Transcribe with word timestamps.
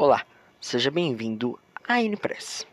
Olá, 0.00 0.24
seja 0.60 0.92
bem-vindo 0.92 1.58
à 1.82 2.00
Inpress. 2.00 2.64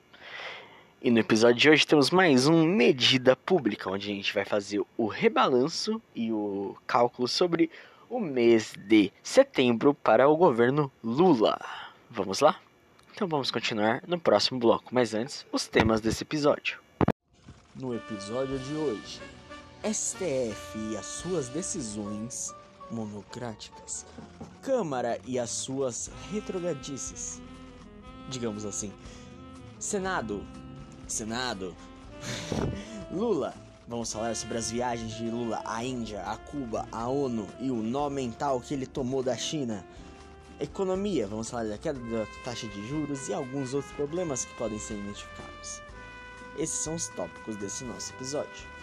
E 1.02 1.10
no 1.10 1.18
episódio 1.18 1.60
de 1.60 1.70
hoje 1.72 1.88
temos 1.88 2.12
mais 2.12 2.46
um 2.46 2.64
Medida 2.68 3.36
Pública, 3.36 3.90
onde 3.90 4.12
a 4.12 4.14
gente 4.14 4.32
vai 4.32 4.46
fazer 4.46 4.80
o 4.96 5.08
rebalanço 5.08 6.00
e 6.14 6.32
o 6.32 6.78
cálculo 6.86 7.28
sobre 7.28 7.72
o 8.12 8.20
mês 8.20 8.76
de 8.78 9.12
setembro 9.24 9.92
para 9.92 10.30
o 10.30 10.38
governo 10.38 10.92
Lula. 11.04 11.60
Vamos 12.12 12.42
lá? 12.42 12.60
Então 13.16 13.28
vamos 13.28 13.50
continuar 13.50 14.04
no 14.06 14.20
próximo 14.20 14.60
bloco, 14.60 14.94
mas 14.94 15.16
antes, 15.16 15.48
os 15.52 15.66
temas 15.66 16.02
desse 16.02 16.22
episódio. 16.22 16.78
No 17.74 17.96
episódio 17.96 18.60
de 18.60 18.74
hoje, 18.76 19.20
STF 19.84 20.78
e 20.92 20.96
as 20.96 21.08
suas 21.08 21.50
decisões 21.50 22.54
monocráticas, 22.92 24.06
Câmara 24.66 25.20
e 25.28 25.38
as 25.38 25.52
suas 25.52 26.10
retrogradices, 26.32 27.40
digamos 28.32 28.66
assim, 28.66 28.92
Senado, 29.78 30.44
Senado, 31.08 31.76
Lula. 33.14 33.54
Vamos 33.88 34.12
falar 34.12 34.36
sobre 34.36 34.58
as 34.58 34.72
viagens 34.72 35.14
de 35.14 35.30
Lula 35.30 35.62
à 35.64 35.84
Índia, 35.84 36.24
a 36.24 36.36
Cuba, 36.36 36.88
à 36.92 37.08
ONU 37.08 37.48
e 37.60 37.70
o 37.70 37.76
nó 37.76 38.10
mental 38.10 38.60
que 38.60 38.74
ele 38.74 38.88
tomou 38.88 39.22
da 39.22 39.38
China. 39.38 39.86
Economia, 40.60 41.28
vamos 41.28 41.48
falar 41.48 41.66
da 41.66 41.78
queda 41.78 42.00
da 42.00 42.26
taxa 42.44 42.68
de 42.68 42.88
juros 42.88 43.30
e 43.30 43.36
alguns 43.36 43.76
outros 43.76 43.94
problemas 43.94 44.46
que 44.46 44.56
podem 44.56 44.80
ser 44.80 44.96
identificados. 44.96 45.80
Esses 46.58 46.80
são 46.80 46.96
os 46.96 47.08
tópicos 47.10 47.56
desse 47.58 47.84
nosso 47.84 48.12
episódio. 48.14 48.75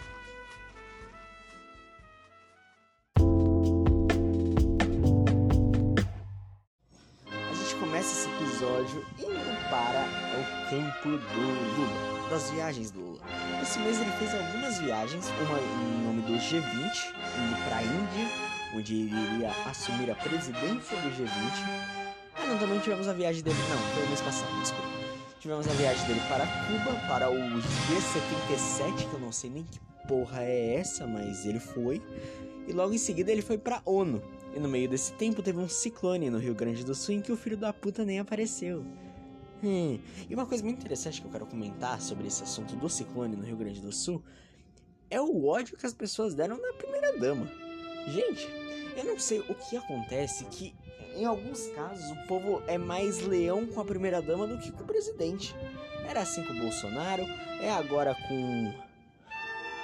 Começa 8.03 8.27
esse 8.27 8.29
episódio 8.29 9.05
indo 9.17 9.69
para 9.69 10.05
o 10.37 10.69
campo 10.69 11.09
do 11.09 11.77
Lula, 11.77 12.29
das 12.29 12.49
viagens 12.51 12.91
do 12.91 12.99
Lula. 12.99 13.19
Esse 13.61 13.79
mês 13.79 13.99
ele 13.99 14.11
fez 14.11 14.33
algumas 14.35 14.77
viagens, 14.79 15.31
uma 15.41 15.59
em 15.59 16.05
nome 16.05 16.21
do 16.23 16.33
G20, 16.33 16.63
indo 16.65 17.63
para 17.65 17.77
a 17.77 17.83
Índia, 17.83 18.29
onde 18.75 18.93
ele 18.93 19.15
iria 19.15 19.51
assumir 19.69 20.11
a 20.11 20.15
presidência 20.15 20.97
do 20.97 21.09
G20. 21.11 21.29
Ah, 22.35 22.45
não, 22.47 22.57
também 22.57 22.79
tivemos 22.79 23.07
a 23.07 23.13
viagem 23.13 23.41
dele, 23.41 23.57
não, 23.69 23.77
foi 23.77 24.03
o 24.03 24.07
mês 24.07 24.21
passado, 24.21 24.59
desculpa. 24.59 24.87
Tivemos 25.39 25.67
a 25.67 25.71
viagem 25.71 26.05
dele 26.05 26.21
para 26.27 26.45
Cuba, 26.45 26.99
para 27.07 27.29
o 27.29 27.35
G77, 27.35 29.09
que 29.09 29.13
eu 29.13 29.19
não 29.19 29.31
sei 29.31 29.49
nem 29.49 29.63
que 29.63 29.79
porra 30.07 30.43
é 30.43 30.75
essa, 30.75 31.07
mas 31.07 31.45
ele 31.45 31.59
foi. 31.59 32.01
E 32.67 32.73
logo 32.73 32.93
em 32.93 32.97
seguida 32.97 33.31
ele 33.31 33.41
foi 33.41 33.57
para 33.57 33.81
ONU. 33.85 34.21
E 34.55 34.59
no 34.59 34.69
meio 34.69 34.87
desse 34.87 35.13
tempo 35.13 35.41
teve 35.41 35.59
um 35.59 35.67
ciclone 35.67 36.29
no 36.29 36.37
Rio 36.37 36.53
Grande 36.53 36.83
do 36.83 36.93
Sul 36.93 37.15
em 37.15 37.21
que 37.21 37.31
o 37.31 37.37
filho 37.37 37.57
da 37.57 37.73
puta 37.73 38.05
nem 38.05 38.19
apareceu. 38.19 38.85
Hum. 39.63 39.99
E 40.29 40.33
uma 40.35 40.45
coisa 40.45 40.63
muito 40.63 40.79
interessante 40.79 41.21
que 41.21 41.27
eu 41.27 41.31
quero 41.31 41.45
comentar 41.45 42.01
sobre 42.01 42.27
esse 42.27 42.43
assunto 42.43 42.75
do 42.75 42.89
ciclone 42.89 43.35
no 43.35 43.43
Rio 43.43 43.55
Grande 43.55 43.81
do 43.81 43.91
Sul 43.91 44.21
é 45.09 45.19
o 45.21 45.45
ódio 45.45 45.77
que 45.77 45.85
as 45.85 45.93
pessoas 45.93 46.35
deram 46.35 46.59
na 46.59 46.73
primeira 46.73 47.17
dama. 47.17 47.49
Gente, 48.07 48.47
eu 48.97 49.05
não 49.05 49.17
sei 49.17 49.39
o 49.39 49.55
que 49.55 49.77
acontece 49.77 50.45
que 50.45 50.75
em 51.15 51.25
alguns 51.25 51.67
casos 51.69 52.11
o 52.11 52.27
povo 52.27 52.61
é 52.67 52.77
mais 52.77 53.21
leão 53.21 53.65
com 53.67 53.79
a 53.79 53.85
primeira 53.85 54.21
dama 54.21 54.47
do 54.47 54.57
que 54.57 54.71
com 54.71 54.83
o 54.83 54.87
presidente. 54.87 55.55
Era 56.07 56.21
assim 56.21 56.43
com 56.43 56.53
o 56.53 56.59
Bolsonaro, 56.59 57.23
é 57.61 57.71
agora 57.71 58.15
com 58.27 58.73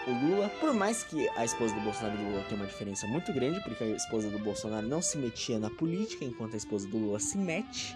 o 0.10 0.28
Lula. 0.28 0.50
Por 0.60 0.74
mais 0.74 1.04
que 1.04 1.30
a 1.30 1.46
esposa 1.46 1.74
do 1.76 1.82
Bolsonaro 1.82 2.16
e 2.16 2.18
do 2.24 2.30
Lula 2.32 2.44
tenha 2.44 2.62
uma 2.62 2.68
diferença 2.68 3.08
muito 3.08 3.32
grande, 3.32 3.62
porque 3.62 3.84
a 3.84 3.88
esposa 3.88 4.30
do 4.30 4.40
Bolsonaro 4.40 4.88
não 4.88 5.02
se 5.02 5.18
metia 5.18 5.60
na 5.60 5.70
política, 5.70 6.26
enquanto 6.26 6.56
a 6.56 6.58
esposa 6.58 6.88
do 6.88 6.98
Lula 6.98 7.20
se 7.20 7.38
mete. 7.38 7.96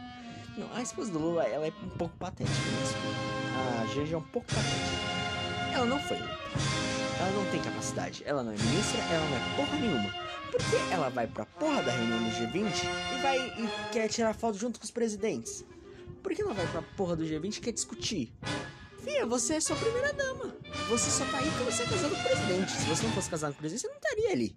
Não, 0.58 0.72
a 0.74 0.82
esposa 0.82 1.12
do 1.12 1.20
Lula 1.20 1.44
ela 1.44 1.66
é 1.66 1.74
um 1.84 1.90
pouco 1.90 2.16
patética 2.18 2.56
mesmo. 2.56 2.98
A 3.82 3.86
Janja 3.94 4.16
é 4.16 4.18
um 4.18 4.22
pouco 4.22 4.48
patética. 4.48 5.74
Ela 5.74 5.86
não 5.86 6.00
foi. 6.00 6.18
Ela 6.18 7.32
não 7.36 7.46
tem 7.52 7.62
capacidade. 7.62 8.24
Ela 8.26 8.44
não 8.44 8.52
é 8.52 8.58
ministra, 8.58 9.02
ela 9.02 9.30
não 9.30 9.38
é 9.38 9.56
porra 9.56 9.80
nenhuma. 9.80 10.14
Por 10.52 10.62
que 10.62 10.94
ela 10.94 11.10
vai 11.10 11.26
pra 11.26 11.46
porra 11.46 11.82
da 11.82 11.92
reunião 11.92 12.20
do 12.20 12.30
G20 12.30 12.84
e 12.86 13.22
vai 13.22 13.38
e 13.40 13.92
quer 13.92 14.08
tirar 14.08 14.36
foto 14.36 14.58
junto 14.58 14.80
com 14.80 14.86
os 14.86 14.92
presidentes? 14.92 15.66
Por 16.22 16.34
que 16.34 16.42
ela 16.42 16.54
vai 16.54 16.68
pra 16.68 16.84
porra 16.96 17.16
do 17.16 17.24
G20 17.24 17.58
e 17.58 17.62
quer 17.62 17.72
discutir? 17.72 18.32
Fia, 19.04 19.26
você 19.26 19.56
é 19.56 19.60
sua 19.60 19.76
primeira 19.76 20.14
dama. 20.14 20.43
Você 20.90 21.10
só 21.10 21.26
tá 21.26 21.38
aí 21.38 21.50
porque 21.52 21.72
você 21.72 21.84
é 21.84 21.86
casado 21.86 22.16
com 22.16 22.22
o 22.22 22.24
presidente. 22.24 22.72
Se 22.72 22.86
você 22.88 23.04
não 23.04 23.14
fosse 23.14 23.30
casado 23.30 23.52
com 23.52 23.58
o 23.58 23.60
presidente, 23.60 23.82
você 23.82 23.88
não 23.88 23.96
estaria 23.96 24.32
ali. 24.32 24.56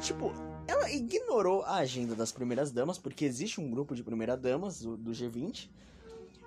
Tipo, 0.00 0.32
ela 0.66 0.90
ignorou 0.90 1.62
a 1.62 1.76
agenda 1.76 2.14
das 2.14 2.32
primeiras 2.32 2.70
damas, 2.70 2.98
porque 2.98 3.24
existe 3.24 3.60
um 3.60 3.70
grupo 3.70 3.94
de 3.94 4.02
primeiras 4.02 4.38
damas 4.40 4.80
do, 4.80 4.96
do 4.96 5.10
G20, 5.12 5.68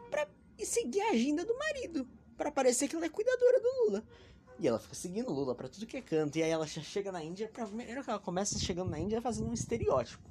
pra 0.10 0.28
seguir 0.64 1.02
a 1.02 1.12
agenda 1.12 1.46
do 1.46 1.58
marido. 1.58 2.08
para 2.38 2.52
parecer 2.52 2.88
que 2.88 2.96
ela 2.96 3.06
é 3.06 3.10
cuidadora 3.10 3.60
do 3.60 3.86
Lula. 3.86 4.04
E 4.60 4.68
ela 4.68 4.80
fica 4.80 4.96
seguindo 4.96 5.30
o 5.30 5.34
Lula 5.34 5.56
pra 5.56 5.68
tudo 5.68 5.86
que 5.86 5.98
é 5.98 6.02
canto. 6.02 6.38
E 6.38 6.44
aí 6.44 6.50
ela 6.50 6.66
chega 6.68 7.12
na 7.12 7.24
Índia, 7.24 7.48
pra 7.48 7.66
primeiro 7.66 8.04
que 8.04 8.10
ela 8.10 8.20
começa 8.20 8.58
chegando 8.60 8.90
na 8.90 9.00
Índia 9.00 9.22
fazendo 9.22 9.50
um 9.50 9.54
estereótipo, 9.54 10.28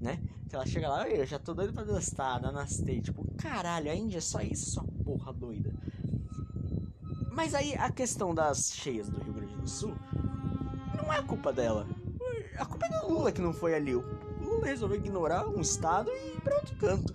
né? 0.00 0.20
Que 0.48 0.54
ela 0.54 0.66
chega 0.66 0.88
lá, 0.88 1.08
eu 1.08 1.26
já 1.26 1.38
tô 1.38 1.52
doido 1.54 1.72
pra 1.72 1.84
gostar, 1.84 2.40
namastê. 2.40 3.00
Tipo, 3.00 3.24
caralho, 3.36 3.90
a 3.90 3.94
Índia 3.94 4.18
é 4.18 4.20
só 4.20 4.40
isso, 4.40 4.70
sua 4.70 4.84
porra 5.04 5.32
doida. 5.32 5.72
Mas 7.38 7.54
aí 7.54 7.72
a 7.76 7.88
questão 7.88 8.34
das 8.34 8.72
cheias 8.72 9.08
do 9.08 9.20
Rio 9.20 9.32
Grande 9.32 9.54
do 9.54 9.68
Sul 9.68 9.94
não 10.96 11.12
é 11.12 11.22
culpa 11.22 11.52
dela. 11.52 11.86
A 12.58 12.66
culpa 12.66 12.86
é 12.86 12.88
do 12.88 13.12
Lula 13.12 13.30
que 13.30 13.40
não 13.40 13.52
foi 13.52 13.76
ali. 13.76 13.94
O 13.94 14.04
Lula 14.42 14.66
resolveu 14.66 14.98
ignorar 14.98 15.46
um 15.46 15.60
estado 15.60 16.10
e 16.10 16.32
ir 16.32 16.40
pra 16.40 16.56
outro 16.56 16.74
canto. 16.74 17.14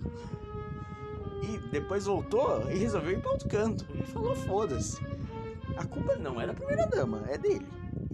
E 1.42 1.58
depois 1.68 2.06
voltou 2.06 2.72
e 2.72 2.78
resolveu 2.78 3.12
ir 3.12 3.20
pra 3.20 3.32
outro 3.32 3.50
canto. 3.50 3.86
E 3.94 4.02
falou: 4.04 4.34
foda-se. 4.34 4.98
A 5.76 5.84
culpa 5.84 6.16
não 6.16 6.40
é 6.40 6.46
da 6.46 6.54
primeira 6.54 6.86
dama, 6.86 7.22
é 7.28 7.36
dele. 7.36 7.68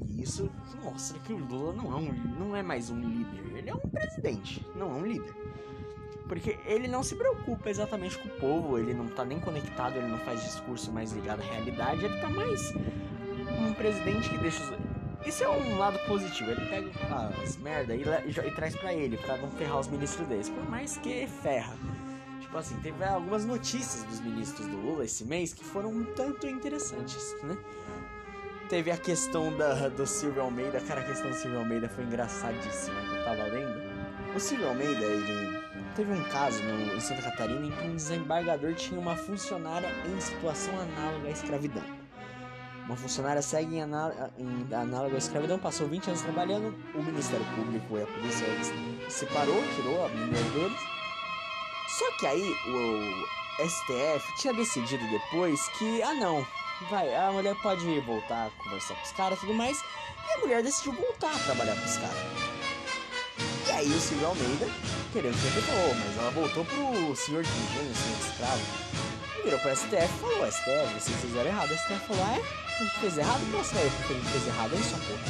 E 0.09 0.21
isso 0.21 0.51
mostra 0.83 1.17
que 1.21 1.33
o 1.33 1.39
Lula 1.39 1.73
não 1.75 1.93
é, 1.93 1.97
um, 1.97 2.13
não 2.37 2.57
é 2.57 2.63
mais 2.65 2.91
um 2.91 2.99
líder. 2.99 3.57
Ele 3.57 3.71
é 3.71 3.75
um 3.75 3.89
presidente, 3.89 4.67
não 4.75 4.91
é 4.91 4.95
um 4.95 5.07
líder. 5.07 5.33
Porque 6.31 6.61
ele 6.65 6.87
não 6.87 7.03
se 7.03 7.17
preocupa 7.17 7.69
exatamente 7.69 8.17
com 8.17 8.29
o 8.29 8.31
povo, 8.39 8.79
ele 8.79 8.95
não 8.95 9.09
tá 9.09 9.25
nem 9.25 9.41
conectado, 9.41 9.97
ele 9.97 10.07
não 10.07 10.19
faz 10.19 10.41
discurso 10.45 10.93
mais 10.93 11.11
ligado 11.11 11.41
à 11.41 11.45
realidade, 11.45 12.05
ele 12.05 12.21
tá 12.21 12.31
mais 12.31 12.73
um 13.59 13.75
presidente 13.75 14.31
que 14.31 14.39
deixa 14.39 14.63
os. 14.63 15.27
Isso 15.27 15.43
é 15.43 15.49
um 15.49 15.77
lado 15.77 15.99
positivo, 16.07 16.53
ele 16.53 16.65
pega 16.67 16.89
as 17.43 17.57
merda 17.57 17.97
e, 17.97 18.05
e, 18.05 18.31
e 18.31 18.51
traz 18.53 18.77
para 18.77 18.95
ele, 18.95 19.17
para 19.17 19.39
não 19.39 19.51
ferrar 19.51 19.81
os 19.81 19.89
ministros 19.89 20.29
deles, 20.29 20.49
por 20.49 20.71
mais 20.71 20.97
que 20.99 21.27
ferra. 21.27 21.75
Tipo 22.41 22.57
assim, 22.57 22.77
teve 22.77 23.03
algumas 23.03 23.45
notícias 23.45 24.05
dos 24.05 24.21
ministros 24.21 24.69
do 24.69 24.77
Lula 24.77 25.05
esse 25.05 25.25
mês 25.25 25.53
que 25.53 25.65
foram 25.65 25.91
um 25.91 26.05
tanto 26.15 26.47
interessantes, 26.47 27.37
né? 27.43 27.59
Teve 28.69 28.93
a 28.93 28.97
questão 28.97 29.53
da, 29.57 29.89
do 29.89 30.07
Silvio 30.07 30.43
Almeida, 30.43 30.81
cara, 30.81 31.01
a 31.01 31.05
questão 31.05 31.29
do 31.29 31.35
Silvio 31.35 31.59
Almeida 31.59 31.89
foi 31.89 32.05
engraçadíssima, 32.05 33.01
eu 33.01 33.25
tava 33.25 33.43
lendo. 33.43 33.83
O 34.33 34.39
Silvio 34.39 34.69
Almeida, 34.69 35.03
ele 35.03 35.50
teve 35.95 36.13
um 36.13 36.23
caso 36.25 36.63
no, 36.63 36.95
em 36.95 37.01
Santa 37.01 37.23
Catarina 37.23 37.67
em 37.67 37.71
que 37.71 37.85
um 37.85 37.97
desembargador 37.97 38.75
tinha 38.75 38.99
uma 38.99 39.17
funcionária 39.17 39.89
em 40.07 40.21
situação 40.21 40.79
análoga 40.81 41.29
à 41.29 41.31
escravidão. 41.31 41.85
Uma 42.87 42.97
funcionária 42.97 43.41
segue 43.41 43.77
em, 43.77 43.83
aná 43.83 44.31
em 44.39 44.75
análoga 44.75 45.15
à 45.15 45.19
escravidão, 45.19 45.59
passou 45.59 45.87
20 45.87 46.09
anos 46.09 46.23
trabalhando, 46.23 46.75
o 46.95 47.03
Ministério 47.03 47.47
Público 47.55 47.97
e 47.97 48.03
a 48.03 48.07
polícia 48.07 48.47
separou, 49.09 49.63
tirou 49.77 50.05
a 50.05 50.09
mulher 50.09 50.43
deles. 50.53 50.81
Só 51.99 52.11
que 52.19 52.27
aí 52.27 52.57
o 52.69 53.67
STF 53.69 54.37
tinha 54.39 54.55
decidido 54.55 55.05
depois 55.09 55.69
que, 55.79 56.03
ah 56.03 56.15
não, 56.15 56.47
vai, 56.89 57.15
a 57.15 57.31
mulher 57.31 57.55
pode 57.63 58.01
voltar 58.01 58.47
a 58.47 58.63
conversar 58.63 58.95
com 58.95 59.03
os 59.03 59.13
caras 59.13 59.39
e 59.39 59.41
tudo 59.43 59.55
mais, 59.55 59.83
e 60.29 60.33
a 60.33 60.39
mulher 60.39 60.63
decidiu 60.63 60.93
voltar 60.93 61.35
a 61.35 61.39
trabalhar 61.39 61.77
com 61.77 61.85
os 61.85 61.97
caras. 61.97 62.50
E 63.71 63.73
aí 63.73 63.87
o 63.87 64.01
Silvio 64.01 64.27
Almeida, 64.27 64.67
querendo 65.13 65.33
que 65.33 65.61
falou, 65.63 65.95
mas 65.95 66.19
ela 66.19 66.31
voltou 66.33 66.65
pro 66.65 67.15
senhor 67.15 67.45
de 67.45 67.51
engenho, 67.51 67.95
senhor 67.95 68.19
de 68.19 68.27
escravo. 68.27 68.63
Virou 69.45 69.61
pro 69.61 69.77
STF 69.77 70.11
e 70.11 70.19
falou, 70.19 70.51
STF, 70.51 70.95
vocês 70.99 71.21
fizeram 71.21 71.51
errado. 71.51 71.71
O 71.71 71.79
STF 71.79 72.01
falou, 72.09 72.27
é? 72.27 72.43
A 72.43 72.83
gente 72.83 72.99
fez 72.99 73.19
errado? 73.19 73.41
Nossa, 73.53 73.77
eu 73.79 73.91
porque 73.93 74.13
a 74.13 74.17
gente 74.17 74.29
fez 74.29 74.47
errado, 74.49 74.73
aí 74.75 74.83
só 74.83 74.97
porra. 74.99 75.23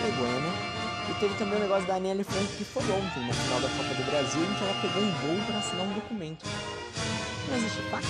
Vergonha, 0.00 0.38
né? 0.38 0.52
E 1.10 1.14
teve 1.18 1.34
também 1.34 1.58
o 1.58 1.62
negócio 1.62 1.86
da 1.88 1.96
Aniele 1.96 2.22
Franco 2.22 2.52
que 2.56 2.64
foi 2.64 2.84
ontem, 2.84 3.26
no 3.26 3.34
final 3.34 3.60
da 3.60 3.68
Copa 3.70 3.92
do 3.92 4.04
Brasil, 4.06 4.42
em 4.44 4.54
que 4.54 4.62
ela 4.62 4.80
pegou 4.80 5.02
um 5.02 5.10
voo 5.10 5.46
para 5.46 5.58
assinar 5.58 5.86
um 5.86 5.92
documento. 5.92 6.46
Não 7.48 7.56
existe 7.56 7.82
fax, 7.90 8.06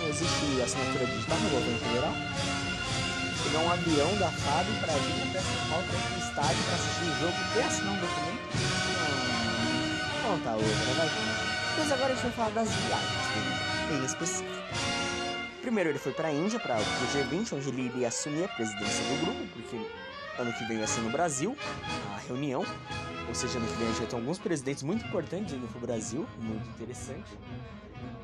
não 0.00 0.08
existe 0.08 0.62
assinatura 0.64 1.04
digital 1.04 1.38
no 1.40 1.50
governo 1.50 1.78
federal. 1.78 2.14
Pegar 3.54 3.66
um 3.66 3.70
avião 3.70 4.16
da 4.16 4.32
FAB 4.32 4.66
para 4.80 4.92
vir 4.94 5.30
até 5.30 5.38
São 5.38 5.68
Paulo 5.70 5.84
para 5.86 5.96
ir 5.96 6.02
pro 6.02 6.18
estádio 6.18 6.64
para 6.64 6.74
assistir 6.74 7.04
o 7.04 7.14
jogo 7.20 7.34
e 7.54 7.60
assinar 7.60 7.92
um 7.92 8.00
documento. 8.00 8.42
Não, 10.10 10.30
conta 10.30 10.50
outra, 10.54 10.94
vai. 10.96 11.08
Mas 11.78 11.92
agora 11.92 12.12
a 12.12 12.16
gente 12.16 12.22
vai 12.24 12.32
falar 12.32 12.50
das 12.50 12.68
viagens 12.68 13.88
dele, 13.88 14.02
em 14.02 14.04
específico. 14.04 14.50
Primeiro 15.60 15.90
ele 15.90 16.00
foi 16.00 16.10
para 16.10 16.28
a 16.28 16.32
Índia, 16.32 16.58
para 16.58 16.78
o 16.78 16.80
G20, 16.80 17.52
onde 17.52 17.68
ele 17.68 17.82
iria 17.82 18.08
assumir 18.08 18.42
a 18.42 18.48
presidência 18.48 19.04
do 19.04 19.24
grupo, 19.24 19.46
porque 19.52 19.76
ano 20.36 20.52
que 20.52 20.64
vem 20.64 20.78
vai 20.78 20.88
ser 20.88 21.02
no 21.02 21.10
Brasil, 21.10 21.56
a 22.12 22.18
reunião. 22.26 22.66
Ou 23.28 23.34
seja, 23.36 23.60
no 23.60 23.68
que 23.68 23.74
vem 23.74 23.86
a 23.86 23.90
gente 23.90 23.98
vai 23.98 24.08
ter 24.08 24.16
alguns 24.16 24.38
presidentes 24.40 24.82
muito 24.82 25.06
importantes 25.06 25.54
indo 25.54 25.68
pro 25.68 25.78
Brasil, 25.78 26.26
muito 26.40 26.68
interessante. 26.70 27.38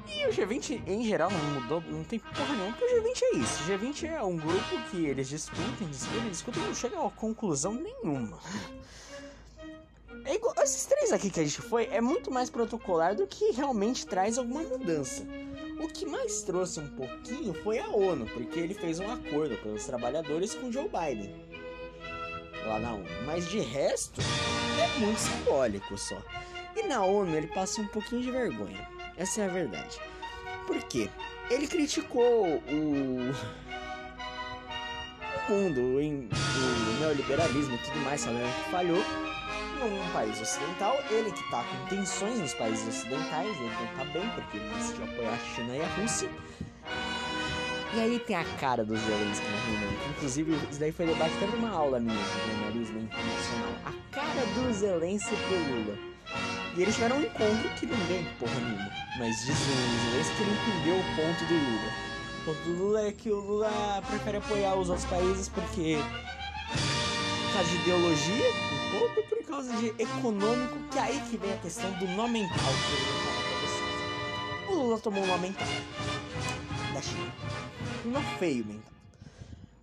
E 0.07 0.27
o 0.27 0.31
G20 0.31 0.83
em 0.87 1.05
geral 1.05 1.31
não 1.31 1.61
mudou, 1.61 1.83
não 1.89 2.05
tem 2.05 2.19
porra 2.19 2.55
nenhuma, 2.55 2.77
porque 2.77 2.95
o 2.95 3.03
G20 3.03 3.23
é 3.23 3.37
isso. 3.37 3.63
O 3.63 3.67
G20 3.67 4.09
é 4.09 4.23
um 4.23 4.37
grupo 4.37 4.91
que 4.91 5.07
eles 5.07 5.29
discutem, 5.29 5.89
discutem, 5.89 6.29
discutem 6.31 6.63
e 6.63 6.67
não 6.67 6.75
chegam 6.75 7.07
a 7.07 7.11
conclusão 7.11 7.75
nenhuma. 7.75 8.39
É 10.25 10.35
igual, 10.35 10.55
esses 10.63 10.85
três 10.85 11.13
aqui 11.13 11.31
que 11.31 11.41
a 11.41 11.45
gente 11.45 11.63
foi 11.63 11.87
é 11.87 12.01
muito 12.01 12.31
mais 12.31 12.51
protocolar 12.51 13.15
do 13.15 13.27
que 13.27 13.53
realmente 13.53 14.07
traz 14.07 14.37
alguma 14.37 14.63
mudança. 14.63 15.25
O 15.83 15.89
que 15.89 16.05
mais 16.05 16.43
trouxe 16.43 16.79
um 16.81 16.89
pouquinho 16.89 17.55
foi 17.63 17.79
a 17.79 17.89
ONU, 17.89 18.27
porque 18.27 18.61
ele 18.61 18.75
fez 18.75 19.01
um 19.01 19.11
acordo 19.11 19.57
pelos 19.57 19.85
trabalhadores 19.87 20.55
com 20.55 20.71
Joe 20.71 20.89
Biden 20.89 21.35
lá 22.67 22.79
na 22.79 22.95
ONU. 22.95 23.07
Mas 23.27 23.49
de 23.49 23.61
resto, 23.61 24.21
é 24.83 24.99
muito 24.99 25.19
simbólico 25.19 25.97
só. 25.97 26.17
E 26.77 26.83
na 26.85 27.05
ONU 27.05 27.37
ele 27.37 27.49
passa 27.49 27.81
um 27.81 27.87
pouquinho 27.87 28.23
de 28.23 28.31
vergonha. 28.31 28.89
Essa 29.21 29.43
é 29.43 29.45
a 29.45 29.49
verdade. 29.49 30.01
Por 30.67 30.83
quê? 30.85 31.11
Ele 31.51 31.67
criticou 31.67 32.47
o, 32.47 32.63
o 32.71 33.35
mundo, 35.53 35.79
o, 35.79 35.99
o 35.99 37.01
neoliberalismo 37.01 37.75
e 37.75 37.79
tudo 37.79 37.99
mais, 37.99 38.25
falando 38.25 38.65
que 38.65 38.71
falhou 38.71 39.05
num 39.79 40.13
país 40.15 40.41
ocidental, 40.41 40.97
ele 41.11 41.31
que 41.33 41.51
tá 41.51 41.63
com 41.63 41.95
tensões 41.95 42.39
nos 42.39 42.55
países 42.55 42.89
ocidentais, 42.89 43.47
ele 43.47 43.69
não 43.69 43.87
tá 43.95 44.05
bem 44.07 44.27
porque 44.31 44.57
ele 44.57 44.75
decidiu 44.75 45.05
apoiar 45.05 45.35
a 45.35 45.55
China 45.55 45.77
e 45.77 45.83
a 45.83 45.87
Rússia. 45.97 46.31
E 47.93 48.01
aí 48.01 48.19
tem 48.21 48.37
a 48.37 48.45
cara 48.59 48.83
dos 48.83 49.01
Zelensky 49.01 49.47
na 49.47 49.65
reunião. 49.67 50.11
Inclusive, 50.17 50.53
isso 50.71 50.81
daí 50.81 50.93
foi 50.93 51.05
debatido 51.05 51.47
numa 51.49 51.71
aula 51.71 52.01
minha 52.01 52.17
de 52.17 52.53
jornalismo 52.53 53.01
internacional. 53.01 53.73
A 53.85 53.93
cara 54.15 54.47
do 54.55 54.73
Zelensky 54.73 55.37
pro 55.37 55.59
Lula. 55.59 56.10
E 56.77 56.83
eles 56.83 56.95
tiveram 56.95 57.17
um 57.17 57.23
encontro 57.23 57.69
que 57.79 57.87
não 57.87 57.97
deu 58.07 58.25
porra 58.39 58.61
nenhuma. 58.61 58.91
Mas 59.19 59.37
diz 59.45 59.59
o 59.59 60.11
Zelensky 60.11 60.37
que 60.37 60.43
ele 60.43 60.53
entendeu 60.53 60.97
o 60.97 61.05
ponto 61.17 61.45
do 61.47 61.55
Lula. 61.55 61.93
O 62.41 62.45
ponto 62.45 62.63
do 62.63 62.83
Lula 62.83 63.07
é 63.07 63.13
que 63.13 63.31
o 63.31 63.41
Lula 63.41 64.03
prefere 64.07 64.37
apoiar 64.37 64.75
os 64.77 64.89
outros 64.89 65.07
países 65.09 65.49
porque. 65.49 65.99
Por 66.71 67.53
causa 67.55 67.69
de 67.69 67.77
ideologia, 67.79 68.51
um 68.73 68.99
pouco, 68.99 69.29
por 69.29 69.45
causa 69.45 69.77
de 69.77 69.89
econômico, 70.01 70.79
que 70.93 70.99
é 70.99 71.03
aí 71.03 71.21
que 71.29 71.37
vem 71.37 71.53
a 71.53 71.57
questão 71.57 71.91
do 71.99 72.07
nó 72.09 72.29
mental 72.29 72.57
que 72.57 72.63
eu 72.63 73.05
vou 73.05 73.21
falar 73.25 73.43
pra 73.43 73.59
vocês. 73.61 74.71
O 74.71 74.75
Lula 74.75 74.99
tomou 75.01 75.25
um 75.25 75.27
nó 75.27 75.37
mental 75.37 75.67
da 76.95 77.03
China. 77.03 77.35
Um 78.07 78.11
nó 78.11 78.21
feio 78.39 78.65
mental. 78.65 78.93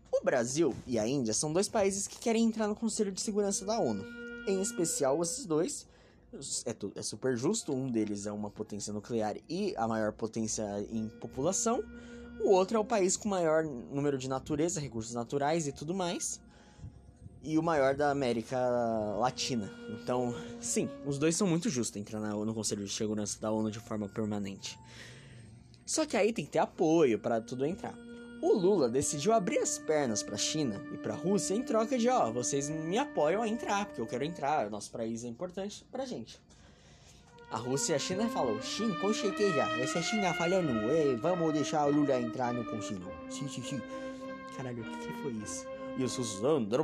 O 0.10 0.24
Brasil 0.24 0.74
e 0.88 0.98
a 0.98 1.06
Índia 1.06 1.34
são 1.34 1.52
dois 1.52 1.68
países 1.68 2.08
que 2.08 2.18
querem 2.18 2.46
entrar 2.46 2.68
no 2.68 2.76
Conselho 2.76 3.12
de 3.12 3.20
Segurança 3.22 3.66
da 3.66 3.78
ONU. 3.78 4.04
Em 4.48 4.62
especial, 4.62 5.22
esses 5.22 5.46
dois. 5.46 5.86
É, 6.34 7.00
é 7.00 7.02
super 7.02 7.38
justo, 7.38 7.74
um 7.74 7.90
deles 7.90 8.26
é 8.26 8.32
uma 8.32 8.50
potência 8.50 8.94
nuclear 8.94 9.36
e 9.50 9.74
a 9.78 9.88
maior 9.88 10.12
potência 10.12 10.64
em 10.90 11.08
população. 11.08 11.84
O 12.42 12.50
outro 12.50 12.78
é 12.78 12.80
o 12.80 12.86
país 12.86 13.18
com 13.18 13.28
maior 13.30 13.64
número 13.64 14.18
de 14.18 14.30
natureza, 14.30 14.80
recursos 14.80 15.14
naturais 15.14 15.68
e 15.68 15.72
tudo 15.72 15.94
mais 15.94 16.40
e 17.44 17.58
o 17.58 17.64
maior 17.64 17.96
da 17.96 18.12
América 18.12 18.60
Latina. 19.18 19.72
Então, 19.90 20.36
sim, 20.60 20.90
os 21.06 21.18
dois 21.18 21.36
são 21.36 21.48
muito 21.48 21.70
justos 21.70 22.00
entrar 22.00 22.20
no 22.20 22.54
Conselho 22.54 22.84
de 22.84 22.92
Segurança 22.92 23.40
da 23.40 23.50
ONU 23.52 23.72
de 23.72 23.80
forma 23.80 24.10
permanente. 24.10 24.78
Só 25.86 26.06
que 26.06 26.18
aí 26.18 26.34
tem 26.34 26.44
que 26.44 26.52
ter 26.52 26.60
apoio 26.60 27.18
para 27.18 27.40
tudo 27.40 27.66
entrar. 27.66 28.07
O 28.42 28.54
Lula 28.54 28.88
decidiu 28.88 29.34
abrir 29.34 29.58
as 29.58 29.80
pernas 29.80 30.22
para 30.22 30.36
a 30.36 30.38
China 30.38 30.80
e 30.94 30.98
para 30.98 31.14
a 31.14 31.18
Rússia 31.18 31.56
em 31.56 31.64
troca 31.64 31.98
de, 31.98 32.08
ó, 32.08 32.32
vocês 32.32 32.70
me 32.70 32.98
apoiam 32.98 33.42
a 33.42 33.48
entrar, 33.48 33.86
porque 33.86 34.00
eu 34.00 34.06
quero 34.06 34.24
entrar, 34.24 34.70
nosso 34.70 34.92
país 34.92 35.24
é 35.24 35.28
importante 35.28 35.84
pra 35.92 36.06
gente. 36.06 36.40
A 37.50 37.58
Rússia 37.58 37.94
e 37.94 37.96
a 37.96 38.00
China 38.00 38.30
falou, 38.30 38.62
sim, 38.62 38.94
com 39.00 39.12
certeza, 39.12 39.62
essa 39.82 40.02
China 40.04 40.34
falando, 40.34 40.70
Ei, 40.92 41.16
vamos 41.16 41.52
deixar 41.54 41.88
o 41.88 41.92
Lula 41.92 42.20
entrar 42.20 42.54
no 42.54 42.64
conselho. 42.66 43.12
Sim, 43.30 43.48
sim, 43.48 43.64
sim. 43.64 43.82
Caralho, 44.56 44.84
o 44.84 44.86
que, 44.86 45.08
que 45.08 45.22
foi 45.22 45.32
isso? 45.32 45.66
E 45.98 46.04
os 46.04 46.16
russos, 46.16 46.44
André 46.44 46.84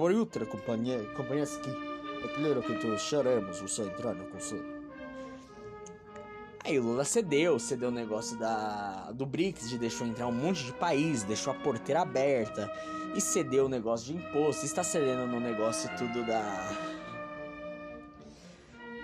companhia, 0.50 1.04
companhias 1.16 1.58
que 1.58 1.70
é 1.70 2.28
claro 2.30 2.64
que 2.64 2.74
deixaremos 2.76 3.60
você 3.60 3.84
entrar 3.84 4.16
no 4.16 4.26
conselho. 4.26 4.73
Aí 6.65 6.80
o 6.80 6.83
Lula 6.83 7.04
cedeu, 7.04 7.60
cedeu 7.60 7.89
o 7.89 7.92
negócio 7.92 8.38
da, 8.38 9.12
do 9.12 9.25
BRICS, 9.25 9.69
de 9.69 9.77
deixou 9.77 10.07
entrar 10.07 10.27
um 10.27 10.31
monte 10.31 10.63
de 10.63 10.71
país, 10.71 11.24
deixou 11.24 11.51
a 11.51 11.56
porteira 11.56 12.01
aberta, 12.01 12.71
e 13.13 13.19
cedeu 13.19 13.65
o 13.65 13.69
negócio 13.69 14.13
de 14.13 14.19
imposto, 14.19 14.65
está 14.65 14.81
cedendo 14.81 15.27
no 15.27 15.42
negócio 15.42 15.89
tudo 15.98 16.25
da. 16.25 16.71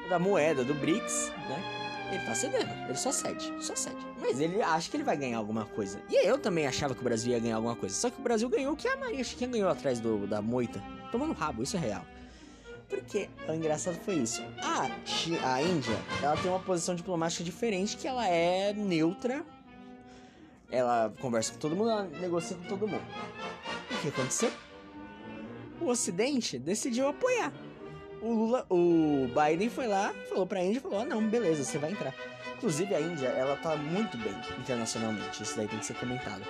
da 0.07 0.17
moeda 0.17 0.63
do 0.63 0.73
BRICS, 0.73 1.33
né? 1.49 1.79
Ele 2.13 2.25
tá 2.25 2.33
cedendo, 2.33 2.71
ele 2.85 2.97
só 2.97 3.11
cede, 3.11 3.53
só 3.59 3.75
cede. 3.75 4.07
Mas 4.19 4.39
ele 4.39 4.61
acha 4.61 4.89
que 4.89 4.97
ele 4.97 5.03
vai 5.03 5.17
ganhar 5.17 5.37
alguma 5.37 5.65
coisa. 5.65 6.01
E 6.09 6.27
eu 6.27 6.39
também 6.39 6.65
achava 6.65 6.95
que 6.95 7.01
o 7.01 7.03
Brasil 7.03 7.33
ia 7.33 7.39
ganhar 7.39 7.57
alguma 7.57 7.75
coisa. 7.75 7.93
Só 7.93 8.09
que 8.09 8.19
o 8.19 8.23
Brasil 8.23 8.49
ganhou 8.49 8.73
o 8.73 8.75
que 8.75 8.87
a 8.87 8.97
Maria 8.97 9.23
Chiquinha 9.23 9.49
ganhou 9.49 9.69
atrás 9.69 9.99
do, 9.99 10.25
da 10.25 10.41
moita. 10.41 10.81
Tomando 11.11 11.33
rabo, 11.33 11.61
isso 11.61 11.77
é 11.77 11.79
real. 11.79 12.03
Porque 12.89 13.29
o 13.47 13.53
engraçado 13.53 13.99
foi 14.03 14.15
isso. 14.15 14.41
A, 14.63 14.89
a 15.53 15.61
Índia, 15.61 15.95
ela 16.23 16.35
tem 16.35 16.49
uma 16.49 16.59
posição 16.59 16.95
diplomática 16.95 17.43
diferente, 17.43 17.95
que 17.95 18.07
ela 18.07 18.27
é 18.27 18.73
neutra. 18.73 19.45
Ela 20.71 21.13
conversa 21.19 21.53
com 21.53 21.59
todo 21.59 21.75
mundo, 21.75 21.91
ela 21.91 22.03
negocia 22.03 22.57
com 22.57 22.63
todo 22.63 22.87
mundo. 22.87 23.05
O 23.91 24.01
que 24.01 24.07
aconteceu? 24.09 24.51
O 25.79 25.87
Ocidente 25.87 26.57
decidiu 26.59 27.07
apoiar 27.07 27.53
o 28.21 28.33
Lula, 28.33 28.65
o 28.69 29.27
Biden 29.27 29.69
foi 29.69 29.87
lá, 29.87 30.13
falou 30.27 30.45
pra 30.45 30.63
Índia, 30.63 30.81
falou: 30.81 30.99
"Ah, 30.99 31.05
não, 31.05 31.25
beleza, 31.27 31.63
você 31.63 31.77
vai 31.77 31.91
entrar". 31.91 32.13
Inclusive 32.57 32.93
a 32.93 32.99
Índia, 32.99 33.27
ela 33.27 33.55
tá 33.55 33.75
muito 33.75 34.17
bem 34.17 34.35
internacionalmente, 34.59 35.41
isso 35.41 35.55
daí 35.55 35.67
tem 35.67 35.79
que 35.79 35.85
ser 35.85 35.95
comentado. 35.95 36.43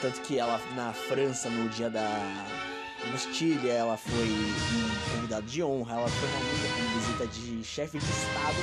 Tanto 0.00 0.20
que 0.20 0.38
ela 0.38 0.60
na 0.76 0.92
França 0.92 1.50
no 1.50 1.68
dia 1.68 1.90
da 1.90 2.06
Bastilha, 3.10 3.72
ela 3.72 3.96
foi 3.96 4.12
um 4.14 5.16
convidado 5.16 5.46
de 5.46 5.62
honra, 5.62 5.94
ela 5.94 6.08
foi 6.08 6.28
uma 6.28 7.00
visita 7.00 7.26
de 7.26 7.64
chefe 7.64 7.98
de 7.98 8.04
estado, 8.04 8.56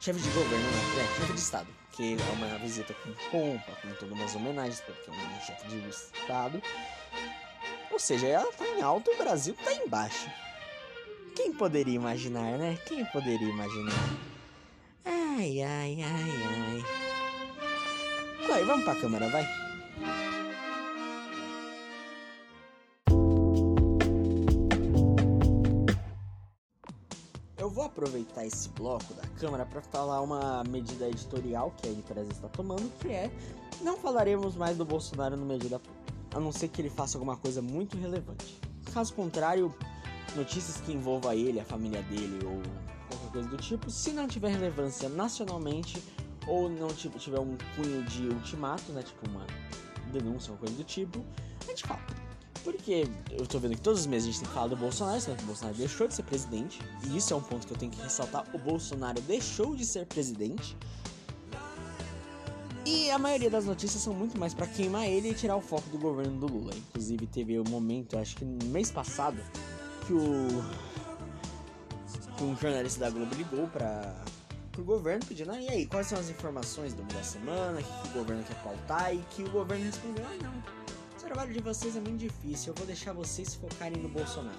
chefe 0.00 0.20
de 0.20 0.28
governo, 0.30 0.64
né? 0.64 1.02
É, 1.02 1.20
chefe 1.20 1.32
de 1.32 1.40
estado, 1.40 1.68
que 1.92 2.14
é 2.14 2.32
uma 2.32 2.58
visita 2.58 2.94
com 2.94 3.12
pompa, 3.30 3.72
com 3.82 3.88
todas 3.94 4.12
umas 4.12 4.34
homenagens, 4.34 4.80
porque 4.80 5.10
é 5.10 5.12
um 5.12 5.40
chefe 5.40 5.68
de 5.68 5.88
estado. 5.88 6.62
Ou 7.90 7.98
seja, 7.98 8.26
ela 8.26 8.52
tá 8.52 8.66
em 8.66 8.82
alto 8.82 9.10
e 9.10 9.14
o 9.14 9.18
Brasil 9.18 9.56
tá 9.64 9.72
embaixo. 9.72 10.30
Quem 11.34 11.52
poderia 11.52 11.94
imaginar, 11.94 12.58
né? 12.58 12.78
Quem 12.86 13.04
poderia 13.06 13.48
imaginar? 13.48 13.92
Ai, 15.04 15.62
ai, 15.62 15.98
ai, 16.02 16.30
ai. 16.48 16.84
Vai, 18.48 18.64
vamos 18.64 18.84
pra 18.84 18.96
câmera, 18.96 19.28
vai. 19.28 19.65
Aproveitar 27.96 28.44
esse 28.44 28.68
bloco 28.68 29.14
da 29.14 29.26
câmera 29.40 29.64
para 29.64 29.80
falar 29.80 30.20
uma 30.20 30.62
medida 30.64 31.08
editorial 31.08 31.74
que 31.78 31.88
a 31.88 31.90
empresa 31.90 32.30
está 32.30 32.48
tomando, 32.48 32.90
que 33.00 33.08
é 33.08 33.30
não 33.80 33.96
falaremos 33.96 34.54
mais 34.54 34.76
do 34.76 34.84
Bolsonaro 34.84 35.36
no 35.36 35.46
medida 35.46 35.80
a 36.34 36.38
não 36.38 36.52
ser 36.52 36.68
que 36.68 36.82
ele 36.82 36.90
faça 36.90 37.16
alguma 37.16 37.36
coisa 37.36 37.62
muito 37.62 37.96
relevante. 37.96 38.60
Caso 38.92 39.14
contrário, 39.14 39.74
notícias 40.34 40.76
que 40.78 40.92
envolvam 40.92 41.32
ele, 41.32 41.58
a 41.58 41.64
família 41.64 42.02
dele 42.02 42.38
ou 42.44 42.62
qualquer 43.08 43.32
coisa 43.32 43.48
do 43.48 43.56
tipo, 43.56 43.90
se 43.90 44.12
não 44.12 44.28
tiver 44.28 44.50
relevância 44.50 45.08
nacionalmente 45.08 46.02
ou 46.46 46.68
não 46.68 46.88
tiver 46.88 47.40
um 47.40 47.56
cunho 47.74 48.02
de 48.04 48.28
ultimato, 48.28 48.92
né, 48.92 49.02
tipo 49.02 49.28
uma 49.28 49.46
denúncia, 50.12 50.52
uma 50.52 50.58
coisa 50.58 50.74
do 50.74 50.84
tipo, 50.84 51.24
a 51.62 51.70
gente 51.70 51.82
fala. 51.84 52.00
Porque 52.66 53.06
eu 53.30 53.46
tô 53.46 53.60
vendo 53.60 53.76
que 53.76 53.80
todos 53.80 54.00
os 54.00 54.06
meses 54.06 54.28
a 54.28 54.32
gente 54.32 54.40
tem 54.40 54.48
que 54.48 54.54
falar 54.54 54.66
do 54.66 54.76
Bolsonaro, 54.76 55.20
sendo 55.20 55.36
que 55.36 55.44
o 55.44 55.46
Bolsonaro 55.46 55.76
deixou 55.76 56.08
de 56.08 56.14
ser 56.14 56.24
presidente, 56.24 56.80
e 57.04 57.16
isso 57.16 57.32
é 57.32 57.36
um 57.36 57.40
ponto 57.40 57.64
que 57.64 57.72
eu 57.72 57.78
tenho 57.78 57.92
que 57.92 58.02
ressaltar: 58.02 58.44
o 58.52 58.58
Bolsonaro 58.58 59.20
deixou 59.20 59.76
de 59.76 59.86
ser 59.86 60.04
presidente. 60.06 60.76
E 62.84 63.08
a 63.08 63.18
maioria 63.20 63.48
das 63.48 63.66
notícias 63.66 64.02
são 64.02 64.12
muito 64.12 64.36
mais 64.36 64.52
para 64.52 64.66
queimar 64.66 65.06
ele 65.06 65.30
e 65.30 65.34
tirar 65.34 65.54
o 65.56 65.60
foco 65.60 65.88
do 65.90 65.98
governo 65.98 66.40
do 66.40 66.52
Lula. 66.52 66.72
Inclusive 66.74 67.24
teve 67.28 67.60
um 67.60 67.64
momento, 67.68 68.18
acho 68.18 68.34
que 68.34 68.44
no 68.44 68.66
mês 68.66 68.90
passado, 68.90 69.38
que 70.04 70.12
o 70.12 70.64
que 72.36 72.44
um 72.44 72.56
jornalista 72.56 72.98
da 72.98 73.10
Globo 73.10 73.32
ligou 73.36 73.68
para 73.68 74.12
o 74.76 74.82
governo 74.82 75.24
pedindo, 75.24 75.52
ah, 75.52 75.60
e 75.60 75.68
aí, 75.68 75.86
quais 75.86 76.08
são 76.08 76.18
as 76.18 76.28
informações 76.28 76.92
do 76.94 77.02
da 77.04 77.22
semana, 77.22 77.80
que 77.80 78.08
o 78.08 78.12
governo 78.12 78.42
quer 78.42 78.60
pautar, 78.62 79.14
e 79.14 79.18
que 79.30 79.44
o 79.44 79.50
governo 79.50 79.84
respondeu, 79.84 80.24
ah 80.26 80.36
não, 80.42 80.85
trabalho 81.26 81.52
de 81.52 81.60
vocês 81.60 81.96
é 81.96 82.00
muito 82.00 82.18
difícil, 82.18 82.72
eu 82.72 82.76
vou 82.76 82.86
deixar 82.86 83.12
vocês 83.12 83.54
focarem 83.54 84.00
no 84.00 84.08
Bolsonaro. 84.08 84.56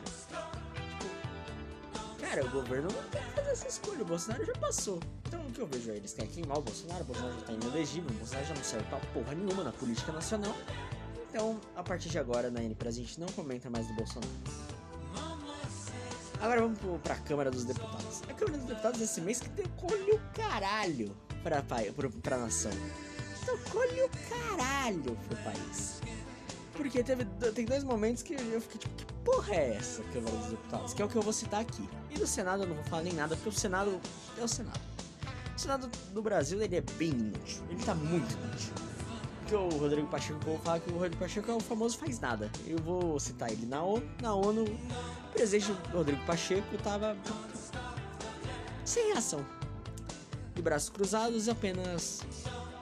Cara, 2.20 2.46
o 2.46 2.50
governo 2.50 2.90
não 2.92 3.04
tem 3.10 3.22
que 3.22 3.30
fazer 3.32 3.52
essa 3.52 3.68
escolha, 3.68 4.02
o 4.02 4.06
Bolsonaro 4.06 4.46
já 4.46 4.54
passou. 4.54 5.00
Então 5.26 5.40
o 5.42 5.52
que 5.52 5.62
eu 5.62 5.66
vejo 5.66 5.92
é, 5.92 5.96
eles 5.96 6.14
querem 6.14 6.30
queimar 6.30 6.58
o 6.58 6.62
Bolsonaro, 6.62 7.04
o 7.04 7.06
Bolsonaro 7.06 7.40
já 7.40 7.46
tá 7.46 7.54
inelegível, 7.54 8.10
o 8.10 8.14
Bolsonaro 8.14 8.48
já 8.48 8.54
não 8.54 8.64
serve 8.64 8.86
pra 8.90 9.00
porra 9.00 9.34
nenhuma 9.34 9.64
na 9.64 9.72
política 9.72 10.12
nacional. 10.12 10.56
Então, 11.30 11.60
a 11.76 11.84
partir 11.84 12.10
de 12.10 12.20
agora, 12.20 12.52
na 12.52 12.62
N, 12.62 12.76
pra 12.76 12.92
gente 12.92 13.20
não 13.20 13.28
comenta 13.28 13.70
mais 13.70 13.88
do 13.88 13.94
Bolsonaro. 13.94 14.32
Agora 16.40 16.62
vamos 16.62 16.78
pro, 16.78 17.00
pra 17.00 17.16
Câmara 17.16 17.50
dos 17.50 17.64
Deputados. 17.64 18.22
A 18.30 18.34
Câmara 18.34 18.58
dos 18.58 18.68
Deputados 18.68 19.02
esse 19.02 19.22
mês 19.22 19.40
que 19.40 19.50
tocou-lhe 19.50 20.12
o 20.12 20.20
caralho 20.36 21.16
pra, 21.42 21.64
pra, 21.64 21.92
pra, 21.94 22.10
pra 22.10 22.38
nação. 22.38 22.72
Tocou-lhe 23.46 24.04
o 24.04 24.10
caralho 24.30 25.18
pro 25.28 25.38
país. 25.38 26.02
Porque 26.78 27.04
teve, 27.04 27.26
tem 27.56 27.66
dois 27.66 27.84
momentos 27.84 28.22
que 28.22 28.34
eu 28.34 28.62
fiquei 28.62 28.80
tipo, 28.80 28.96
que 28.96 29.14
porra 29.26 29.56
é 29.56 29.76
essa, 29.76 30.04
Câmara 30.04 30.38
dos 30.38 30.48
Deputados? 30.52 30.94
Que 30.94 31.02
é 31.02 31.06
o 31.06 31.10
que 31.10 31.16
eu 31.16 31.22
vou 31.24 31.34
citar 31.34 31.62
aqui. 31.62 31.90
E 32.12 32.20
do 32.20 32.28
Senado 32.28 32.64
eu 32.64 32.68
não 32.70 32.76
vou 32.76 32.84
falar 32.86 33.02
nem 33.02 33.14
nada, 33.14 33.36
porque 33.36 33.50
o 33.50 33.52
Senado 33.52 34.00
é 34.38 34.44
o 34.44 34.48
Senado. 34.48 34.80
O 35.56 35.60
Senado 35.60 35.90
do 36.14 36.22
Brasil 36.22 36.62
ele 36.62 36.76
é 36.76 36.82
bem 36.82 37.10
inútil. 37.10 37.64
Ele 37.72 37.84
tá 37.84 37.96
muito 37.96 38.32
inútil. 38.32 38.74
Porque 39.40 39.56
o 39.56 39.70
Rodrigo 39.80 40.08
Pacheco, 40.08 40.40
vou 40.46 40.60
falar 40.60 40.80
que 40.80 40.92
o 40.92 40.94
Rodrigo 40.94 41.18
Pacheco 41.18 41.50
é 41.50 41.56
o 41.56 41.60
famoso 41.60 41.98
faz 41.98 42.20
nada. 42.20 42.52
Eu 42.68 42.78
vou 42.78 43.20
citar 43.20 43.52
ele 43.52 43.66
na 43.66 43.82
ONU. 43.82 44.08
Na 44.22 44.36
ONU, 44.36 44.66
o 44.66 45.32
presidente 45.34 45.76
Rodrigo 45.92 46.24
Pacheco 46.26 46.78
tava 46.84 47.18
sem 48.86 49.08
reação. 49.08 49.44
De 50.54 50.62
braços 50.62 50.90
cruzados 50.90 51.48
e 51.48 51.50
apenas 51.50 52.22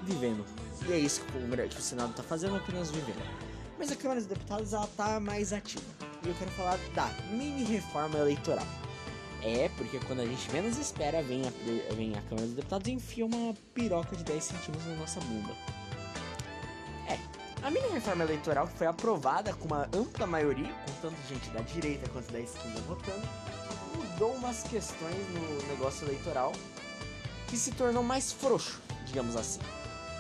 vivendo. 0.03 0.43
E 0.87 0.91
é 0.91 0.99
isso 0.99 1.21
que 1.21 1.37
o, 1.37 1.69
que 1.69 1.79
o 1.79 1.81
Senado 1.81 2.13
tá 2.13 2.23
fazendo, 2.23 2.57
apenas 2.57 2.91
vivendo. 2.91 3.44
Mas 3.77 3.91
a 3.91 3.95
Câmara 3.95 4.19
dos 4.19 4.29
Deputados 4.29 4.73
ela 4.73 4.87
tá 4.95 5.19
mais 5.19 5.51
ativa. 5.51 5.83
E 6.23 6.29
eu 6.29 6.35
quero 6.35 6.51
falar 6.51 6.77
da 6.93 7.07
mini 7.29 7.63
reforma 7.63 8.17
eleitoral. 8.17 8.65
É, 9.43 9.69
porque 9.77 9.99
quando 9.99 10.21
a 10.21 10.25
gente 10.25 10.51
menos 10.51 10.77
espera, 10.77 11.21
vem 11.21 11.43
a, 11.47 11.93
vem 11.93 12.17
a 12.17 12.21
Câmara 12.23 12.47
dos 12.47 12.55
Deputados 12.55 12.87
e 12.87 12.91
enfia 12.93 13.25
uma 13.25 13.53
piroca 13.73 14.15
de 14.15 14.23
10 14.23 14.43
centímetros 14.43 14.85
na 14.87 14.95
nossa 14.95 15.19
bunda. 15.19 15.53
É, 17.07 17.19
a 17.61 17.69
mini 17.69 17.87
reforma 17.89 18.23
eleitoral 18.23 18.67
que 18.67 18.77
foi 18.77 18.87
aprovada 18.87 19.53
com 19.53 19.65
uma 19.65 19.87
ampla 19.93 20.25
maioria, 20.25 20.73
com 20.73 21.09
tanto 21.09 21.15
gente 21.27 21.49
da 21.51 21.61
direita 21.61 22.09
quanto 22.09 22.31
da 22.31 22.39
esquerda 22.39 22.81
votando, 22.81 23.27
mudou 23.95 24.33
umas 24.33 24.63
questões 24.63 25.15
no 25.33 25.67
negócio 25.67 26.07
eleitoral 26.07 26.51
que 27.47 27.57
se 27.57 27.71
tornou 27.71 28.01
mais 28.01 28.31
frouxo, 28.31 28.81
digamos 29.05 29.35
assim. 29.35 29.59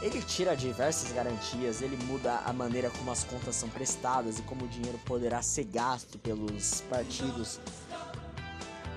Ele 0.01 0.21
tira 0.21 0.55
diversas 0.55 1.11
garantias, 1.11 1.81
ele 1.81 1.97
muda 2.05 2.37
a 2.45 2.53
maneira 2.53 2.89
como 2.91 3.11
as 3.11 3.23
contas 3.23 3.55
são 3.55 3.69
prestadas 3.69 4.37
e 4.39 4.41
como 4.43 4.65
o 4.65 4.67
dinheiro 4.67 4.99
poderá 5.05 5.41
ser 5.41 5.63
gasto 5.63 6.19
pelos 6.19 6.81
partidos. 6.81 7.59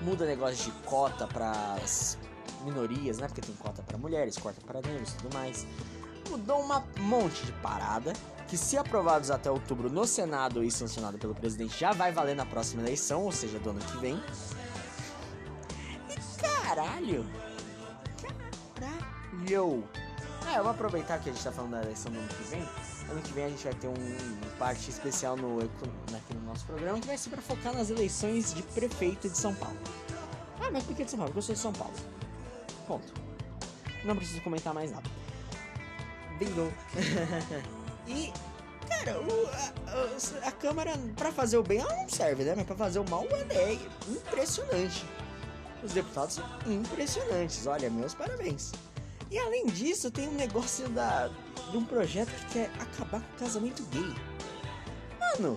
Muda 0.01 0.25
negócio 0.25 0.71
de 0.71 0.77
cota 0.85 1.25
para 1.25 1.51
as 1.75 2.17
minorias, 2.63 3.17
né? 3.17 3.27
Porque 3.27 3.41
tem 3.41 3.55
cota 3.55 3.81
para 3.81 3.97
mulheres, 3.97 4.37
cota 4.37 4.61
para 4.61 4.81
negros 4.81 5.13
e 5.13 5.15
tudo 5.17 5.33
mais. 5.33 5.65
Mudou 6.29 6.61
uma 6.61 6.85
monte 6.99 7.43
de 7.45 7.51
parada 7.53 8.13
que, 8.47 8.57
se 8.57 8.77
aprovados 8.77 9.31
até 9.31 9.49
outubro 9.49 9.89
no 9.89 10.05
Senado 10.05 10.63
e 10.63 10.69
sancionado 10.69 11.17
pelo 11.17 11.33
presidente, 11.33 11.79
já 11.79 11.91
vai 11.91 12.11
valer 12.11 12.35
na 12.35 12.45
próxima 12.45 12.83
eleição, 12.83 13.23
ou 13.23 13.31
seja, 13.31 13.59
do 13.59 13.71
ano 13.71 13.79
que 13.79 13.97
vem. 13.97 14.21
E 16.09 16.41
caralho! 16.41 17.25
Caralho! 18.75 19.83
É, 20.49 20.57
eu 20.57 20.63
vou 20.63 20.71
aproveitar 20.71 21.19
que 21.19 21.29
a 21.29 21.33
gente 21.33 21.43
tá 21.43 21.51
falando 21.51 21.71
da 21.71 21.83
eleição 21.83 22.11
do 22.11 22.17
ano 22.17 22.27
que 22.27 22.43
vem. 22.43 22.61
Ano 23.09 23.21
que 23.21 23.31
vem 23.33 23.45
a 23.45 23.49
gente 23.49 23.63
vai 23.63 23.73
ter 23.73 23.87
um, 23.87 23.91
um 23.91 24.57
parte 24.57 24.89
especial 24.89 25.37
no, 25.37 25.59
aqui 25.59 26.33
no 26.33 26.41
nosso 26.41 26.65
programa 26.65 26.99
que 26.99 27.05
vai 27.05 27.17
ser 27.17 27.29
para 27.29 27.41
focar 27.41 27.73
nas 27.73 27.91
eleições 27.91 28.53
de 28.53 28.63
prefeito 28.63 29.29
de 29.29 29.37
São 29.37 29.53
Paulo. 29.53 29.77
Ah, 30.59 30.71
mas 30.71 30.83
por 30.83 30.95
que 30.95 31.03
de 31.03 31.11
São 31.11 31.19
Paulo? 31.19 31.31
Porque 31.31 31.39
eu 31.39 31.43
sou 31.43 31.55
de 31.55 31.61
São 31.61 31.73
Paulo. 31.73 31.93
Ponto. 32.87 33.13
Não 34.03 34.15
preciso 34.15 34.41
comentar 34.41 34.73
mais 34.73 34.91
nada. 34.91 35.07
Bingo. 36.39 36.73
e, 38.07 38.33
cara, 38.87 39.19
o, 39.19 39.47
a, 39.47 40.47
a, 40.47 40.51
Câmara, 40.51 40.93
pra 41.15 41.31
fazer 41.31 41.57
o 41.57 41.63
bem, 41.63 41.79
ela 41.79 41.93
não 41.93 42.09
serve, 42.09 42.43
né? 42.43 42.53
Mas 42.55 42.65
pra 42.65 42.75
fazer 42.75 42.99
o 42.99 43.09
mal, 43.09 43.25
é 43.51 43.73
impressionante. 44.09 45.05
Os 45.83 45.93
deputados 45.93 46.35
são 46.35 46.45
impressionantes. 46.65 47.67
Olha, 47.67 47.89
meus 47.89 48.15
parabéns. 48.15 48.71
E 49.31 49.37
além 49.37 49.67
disso, 49.67 50.09
tem 50.09 50.27
um 50.27 50.33
negócio 50.33 50.89
da, 50.89 51.29
de 51.69 51.77
um 51.77 51.85
projeto 51.85 52.29
que 52.29 52.53
quer 52.53 52.71
acabar 52.79 53.21
com 53.21 53.35
o 53.35 53.39
casamento 53.39 53.83
gay. 53.91 54.15
Mano, 55.19 55.55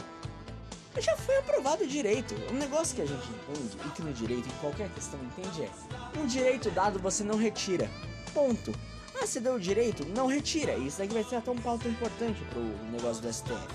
já 0.99 1.17
foi 1.17 1.39
aprovado 1.39 1.85
o 1.85 1.87
direito. 1.87 2.35
Um 2.51 2.59
negócio 2.59 2.95
que 2.95 3.03
a 3.03 3.07
gente 3.07 3.27
entende 3.27 3.77
e 3.87 3.91
que 3.91 4.03
no 4.03 4.13
direito, 4.13 4.47
em 4.47 4.59
qualquer 4.61 4.91
questão, 4.91 5.19
entende 5.25 5.63
é: 5.63 5.71
um 6.19 6.27
direito 6.27 6.71
dado 6.71 6.99
você 6.99 7.25
não 7.25 7.37
retira. 7.37 7.91
Ponto. 8.35 8.75
Ah, 9.15 9.27
você 9.27 9.41
deu 9.41 9.55
o 9.55 9.61
direito? 9.61 10.05
Não 10.07 10.27
retira. 10.27 10.77
Isso 10.77 10.99
daqui 10.99 11.15
vai 11.15 11.25
ser 11.25 11.37
até 11.37 11.51
um 11.51 11.59
pauta 11.59 11.89
importante 11.89 12.43
pro 12.51 12.63
negócio 12.91 13.23
do 13.23 13.33
STF. 13.33 13.69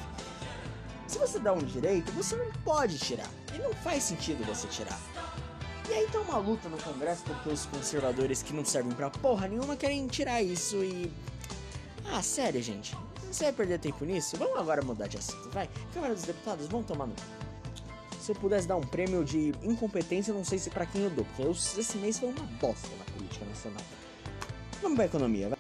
Se 1.07 1.17
você 1.17 1.39
dá 1.39 1.53
um 1.53 1.59
direito, 1.59 2.11
você 2.11 2.35
não 2.35 2.51
pode 2.63 2.99
tirar. 2.99 3.29
E 3.55 3.57
não 3.59 3.73
faz 3.73 4.03
sentido 4.03 4.45
você 4.45 4.67
tirar. 4.67 4.99
E 5.89 5.93
aí 5.93 6.07
tá 6.07 6.19
uma 6.19 6.37
luta 6.37 6.67
no 6.67 6.77
Congresso 6.77 7.23
porque 7.23 7.49
os 7.49 7.65
conservadores 7.65 8.43
que 8.43 8.53
não 8.53 8.65
servem 8.65 8.91
pra 8.91 9.09
porra 9.09 9.47
nenhuma 9.47 9.75
querem 9.75 10.05
tirar 10.07 10.41
isso 10.41 10.83
e. 10.83 11.11
Ah, 12.11 12.21
sério, 12.21 12.61
gente. 12.61 12.95
Você 13.31 13.45
vai 13.45 13.53
perder 13.53 13.79
tempo 13.79 14.03
nisso? 14.03 14.35
Vamos 14.37 14.57
agora 14.59 14.81
mudar 14.81 15.07
de 15.07 15.17
assunto, 15.17 15.49
vai. 15.49 15.69
Câmara 15.93 16.13
dos 16.13 16.23
Deputados, 16.23 16.67
vamos 16.67 16.87
tomar 16.87 17.07
no. 17.07 17.15
Se 18.19 18.31
eu 18.31 18.35
pudesse 18.35 18.67
dar 18.67 18.75
um 18.75 18.81
prêmio 18.81 19.23
de 19.23 19.53
incompetência, 19.63 20.33
não 20.33 20.43
sei 20.43 20.59
se 20.59 20.69
para 20.69 20.85
quem 20.85 21.03
eu 21.03 21.09
dou, 21.09 21.23
porque 21.23 21.43
eu, 21.43 21.51
esse 21.51 21.97
mês 21.97 22.19
foi 22.19 22.29
uma 22.29 22.43
bosta 22.59 22.89
na 22.97 23.05
política 23.13 23.45
nacional. 23.45 23.83
Vamos 24.81 24.97
pra 24.97 25.05
economia, 25.05 25.49
vai. 25.49 25.56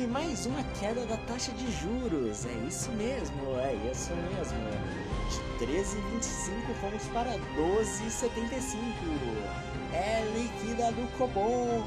Houve 0.00 0.12
mais 0.14 0.46
uma 0.46 0.62
queda 0.80 1.04
da 1.04 1.18
taxa 1.18 1.52
de 1.52 1.70
juros. 1.72 2.46
É 2.46 2.54
isso 2.66 2.90
mesmo, 2.92 3.54
é 3.58 3.74
isso 3.92 4.10
mesmo. 4.14 4.56
De 5.28 5.66
13,25 5.66 6.74
fomos 6.80 7.02
para 7.08 7.32
12,75. 7.54 8.80
É 9.92 10.24
líquida 10.34 10.90
do 10.92 11.06
Copom. 11.18 11.84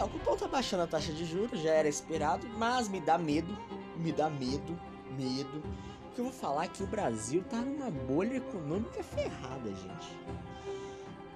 É, 0.00 0.02
o 0.04 0.08
Copom 0.08 0.34
tá 0.34 0.48
baixando 0.48 0.84
a 0.84 0.86
taxa 0.86 1.12
de 1.12 1.26
juros, 1.26 1.60
já 1.60 1.72
era 1.72 1.88
esperado, 1.90 2.48
mas 2.56 2.88
me 2.88 3.02
dá 3.02 3.18
medo, 3.18 3.54
me 3.98 4.12
dá 4.12 4.30
medo, 4.30 4.74
medo. 5.10 5.62
Que 6.14 6.22
eu 6.22 6.24
vou 6.24 6.32
falar 6.32 6.68
que 6.68 6.82
o 6.82 6.86
Brasil 6.86 7.44
tá 7.50 7.58
numa 7.58 7.90
bolha 7.90 8.38
econômica 8.38 9.02
ferrada, 9.02 9.68
gente. 9.68 10.18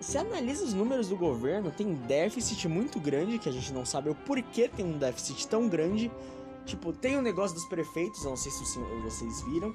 Você 0.00 0.16
analisa 0.16 0.64
os 0.64 0.72
números 0.72 1.08
do 1.08 1.16
governo, 1.16 1.72
tem 1.72 1.92
déficit 1.92 2.68
muito 2.68 3.00
grande, 3.00 3.38
que 3.38 3.48
a 3.48 3.52
gente 3.52 3.72
não 3.72 3.84
sabe 3.84 4.08
o 4.08 4.14
porquê 4.14 4.68
tem 4.68 4.86
um 4.86 4.96
déficit 4.96 5.48
tão 5.48 5.68
grande. 5.68 6.10
Tipo, 6.64 6.92
tem 6.92 7.16
o 7.16 7.18
um 7.18 7.22
negócio 7.22 7.56
dos 7.56 7.64
prefeitos, 7.64 8.24
não 8.24 8.36
sei 8.36 8.52
se 8.52 8.78
vocês 9.02 9.42
viram, 9.42 9.74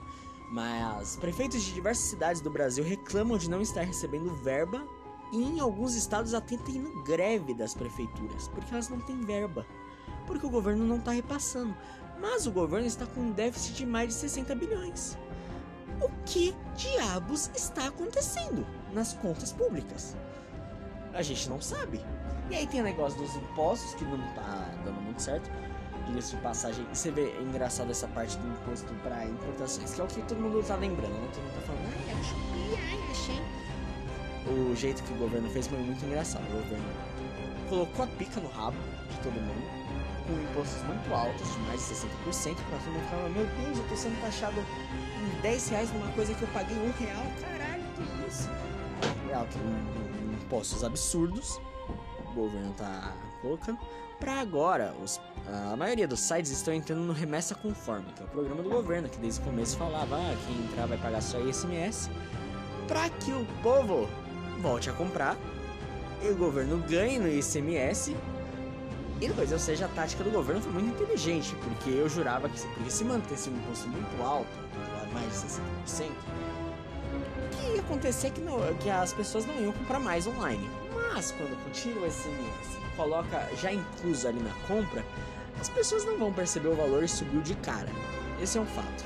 mas 0.51 1.17
prefeitos 1.17 1.61
de 1.63 1.73
diversas 1.73 2.05
cidades 2.05 2.41
do 2.41 2.49
Brasil 2.49 2.83
reclamam 2.83 3.37
de 3.37 3.49
não 3.49 3.61
estar 3.61 3.81
recebendo 3.81 4.33
verba 4.35 4.85
e 5.33 5.37
em 5.37 5.59
alguns 5.59 5.95
estados 5.95 6.33
até 6.33 6.55
tem 6.55 6.83
greve 7.03 7.53
das 7.53 7.73
prefeituras, 7.73 8.47
porque 8.49 8.71
elas 8.71 8.87
não 8.87 9.01
têm 9.01 9.19
verba, 9.21 9.65
porque 10.27 10.45
o 10.45 10.49
governo 10.49 10.85
não 10.85 10.97
está 10.97 11.11
repassando. 11.11 11.75
Mas 12.21 12.45
o 12.45 12.51
governo 12.51 12.85
está 12.85 13.05
com 13.07 13.21
um 13.21 13.31
déficit 13.31 13.73
de 13.73 13.85
mais 13.85 14.09
de 14.09 14.13
60 14.13 14.55
bilhões. 14.55 15.17
O 15.99 16.09
que 16.25 16.55
diabos 16.77 17.49
está 17.55 17.87
acontecendo? 17.87 18.65
Nas 18.93 19.13
contas 19.13 19.51
públicas. 19.51 20.15
A 21.13 21.21
gente 21.21 21.49
não 21.49 21.61
sabe. 21.61 22.01
E 22.49 22.55
aí 22.55 22.67
tem 22.67 22.81
o 22.81 22.83
negócio 22.83 23.19
dos 23.19 23.35
impostos 23.35 23.93
que 23.95 24.03
não 24.03 24.17
tá 24.33 24.69
dando 24.83 25.01
muito 25.01 25.21
certo. 25.21 25.49
Diga-se 26.07 26.35
de 26.35 26.41
passagem, 26.41 26.85
você 26.91 27.11
vê 27.11 27.29
é 27.29 27.41
engraçado 27.41 27.89
essa 27.89 28.07
parte 28.09 28.37
do 28.37 28.47
imposto 28.47 28.93
para 28.95 29.25
importações, 29.25 29.93
que 29.93 30.01
é 30.01 30.03
o 30.03 30.07
que 30.07 30.21
todo 30.23 30.39
mundo 30.39 30.61
tá 30.67 30.75
lembrando, 30.75 31.13
né? 31.13 31.29
Todo 31.33 31.43
mundo 31.43 31.55
tá 31.55 31.61
falando, 31.61 31.93
ai, 31.95 32.15
achei, 32.19 32.77
ai, 32.91 33.11
achei. 33.11 33.63
O 34.53 34.75
jeito 34.75 35.01
que 35.03 35.13
o 35.13 35.17
governo 35.17 35.49
fez 35.49 35.67
foi 35.67 35.77
muito 35.77 36.03
engraçado. 36.05 36.43
O 36.49 36.61
governo 36.61 36.85
colocou 37.69 38.03
a 38.05 38.07
pica 38.07 38.41
no 38.41 38.49
rabo 38.49 38.77
de 39.09 39.17
todo 39.19 39.33
mundo, 39.33 39.63
com 40.27 40.33
impostos 40.33 40.83
muito 40.83 41.13
altos, 41.13 41.51
de 41.53 41.59
mais 41.59 41.79
de 41.79 41.95
60%, 41.95 42.55
pra 42.55 42.77
todo 42.79 42.91
mundo 42.91 43.09
falar, 43.09 43.29
meu 43.29 43.45
Deus, 43.45 43.77
eu 43.77 43.87
tô 43.87 43.95
sendo 43.95 44.21
taxado 44.21 44.59
em 44.59 45.41
10 45.41 45.69
reais 45.69 45.93
numa 45.93 46.11
coisa 46.11 46.33
que 46.33 46.41
eu 46.41 46.47
paguei 46.49 46.77
um 46.77 46.91
real, 46.99 47.23
caralho, 47.41 47.83
que 47.95 48.27
isso? 48.27 48.49
Alto 49.33 49.57
em 49.57 50.33
impostos 50.35 50.83
absurdos, 50.83 51.59
o 52.27 52.33
governo 52.33 52.73
tá 52.73 53.13
colocando, 53.41 53.79
para 54.19 54.39
agora, 54.39 54.95
os, 55.03 55.19
a 55.71 55.75
maioria 55.75 56.07
dos 56.07 56.21
sites 56.21 56.51
estão 56.51 56.73
entrando 56.73 57.01
no 57.01 57.13
Remessa 57.13 57.53
Conforme, 57.53 58.05
que 58.13 58.21
é 58.21 58.25
o 58.25 58.29
programa 58.29 58.63
do 58.63 58.69
governo, 58.69 59.09
que 59.09 59.17
desde 59.17 59.41
o 59.41 59.43
começo 59.43 59.77
falava, 59.77 60.15
ah, 60.15 60.37
quem 60.47 60.63
entrar 60.63 60.85
vai 60.85 60.97
pagar 60.97 61.21
só 61.21 61.39
ICMS, 61.39 62.09
para 62.87 63.09
que 63.09 63.31
o 63.31 63.45
povo 63.61 64.07
volte 64.61 64.89
a 64.89 64.93
comprar, 64.93 65.37
e 66.21 66.29
o 66.29 66.35
governo 66.35 66.77
ganhe 66.87 67.19
no 67.19 67.27
ICMS, 67.27 68.15
e 69.19 69.27
depois, 69.27 69.51
ou 69.51 69.59
seja, 69.59 69.85
a 69.85 69.89
tática 69.89 70.23
do 70.23 70.31
governo 70.31 70.61
foi 70.61 70.71
muito 70.71 71.01
inteligente, 71.01 71.55
porque 71.55 71.89
eu 71.89 72.07
jurava 72.07 72.47
que 72.47 72.59
porque 72.67 72.89
se 72.89 73.03
mantesse 73.03 73.49
um 73.49 73.57
imposto 73.57 73.87
muito 73.89 74.23
alto, 74.23 74.49
mais 75.13 75.29
de 75.29 75.47
60%, 76.05 76.11
que 77.53 77.75
ia 77.75 77.81
acontecer 77.81 78.31
que, 78.31 78.41
não, 78.41 78.57
que 78.75 78.89
as 78.89 79.13
pessoas 79.13 79.45
não 79.45 79.55
iam 79.61 79.71
comprar 79.71 79.99
mais 79.99 80.27
online. 80.27 80.69
Mas 81.13 81.31
quando 81.31 81.71
tira 81.71 81.99
o 81.99 82.11
SMS 82.11 82.83
coloca 82.95 83.49
já 83.55 83.71
incluso 83.71 84.27
ali 84.27 84.39
na 84.39 84.53
compra, 84.67 85.03
as 85.59 85.69
pessoas 85.69 86.05
não 86.05 86.17
vão 86.17 86.33
perceber 86.33 86.69
o 86.69 86.75
valor 86.75 87.07
subiu 87.07 87.41
de 87.41 87.55
cara. 87.55 87.89
Esse 88.41 88.57
é 88.57 88.61
um 88.61 88.65
fato. 88.65 89.05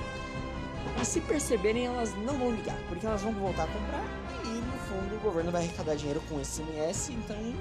E 1.02 1.06
se 1.06 1.22
perceberem, 1.22 1.86
elas 1.86 2.16
não 2.26 2.38
vão 2.38 2.52
ligar, 2.52 2.78
porque 2.88 3.06
elas 3.06 3.22
vão 3.22 3.32
voltar 3.34 3.64
a 3.64 3.68
comprar 3.68 4.04
e 4.44 4.48
no 4.48 4.78
fundo 4.88 5.16
o 5.16 5.20
governo 5.20 5.52
vai 5.52 5.64
arrecadar 5.64 5.96
dinheiro 5.96 6.22
com 6.28 6.44
SMS, 6.44 7.10
então 7.10 7.54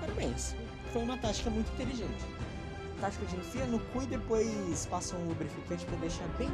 parabéns. 0.00 0.54
Foi 0.92 1.02
uma 1.02 1.16
tática 1.18 1.50
muito 1.50 1.72
inteligente. 1.72 2.24
Tática 3.00 3.26
de 3.26 3.36
enfia 3.36 3.66
no 3.66 3.80
cu 3.80 4.02
e 4.02 4.06
depois 4.06 4.86
passa 4.86 5.16
um 5.16 5.26
lubrificante 5.26 5.84
para 5.86 5.96
deixar 5.96 6.28
bem. 6.38 6.48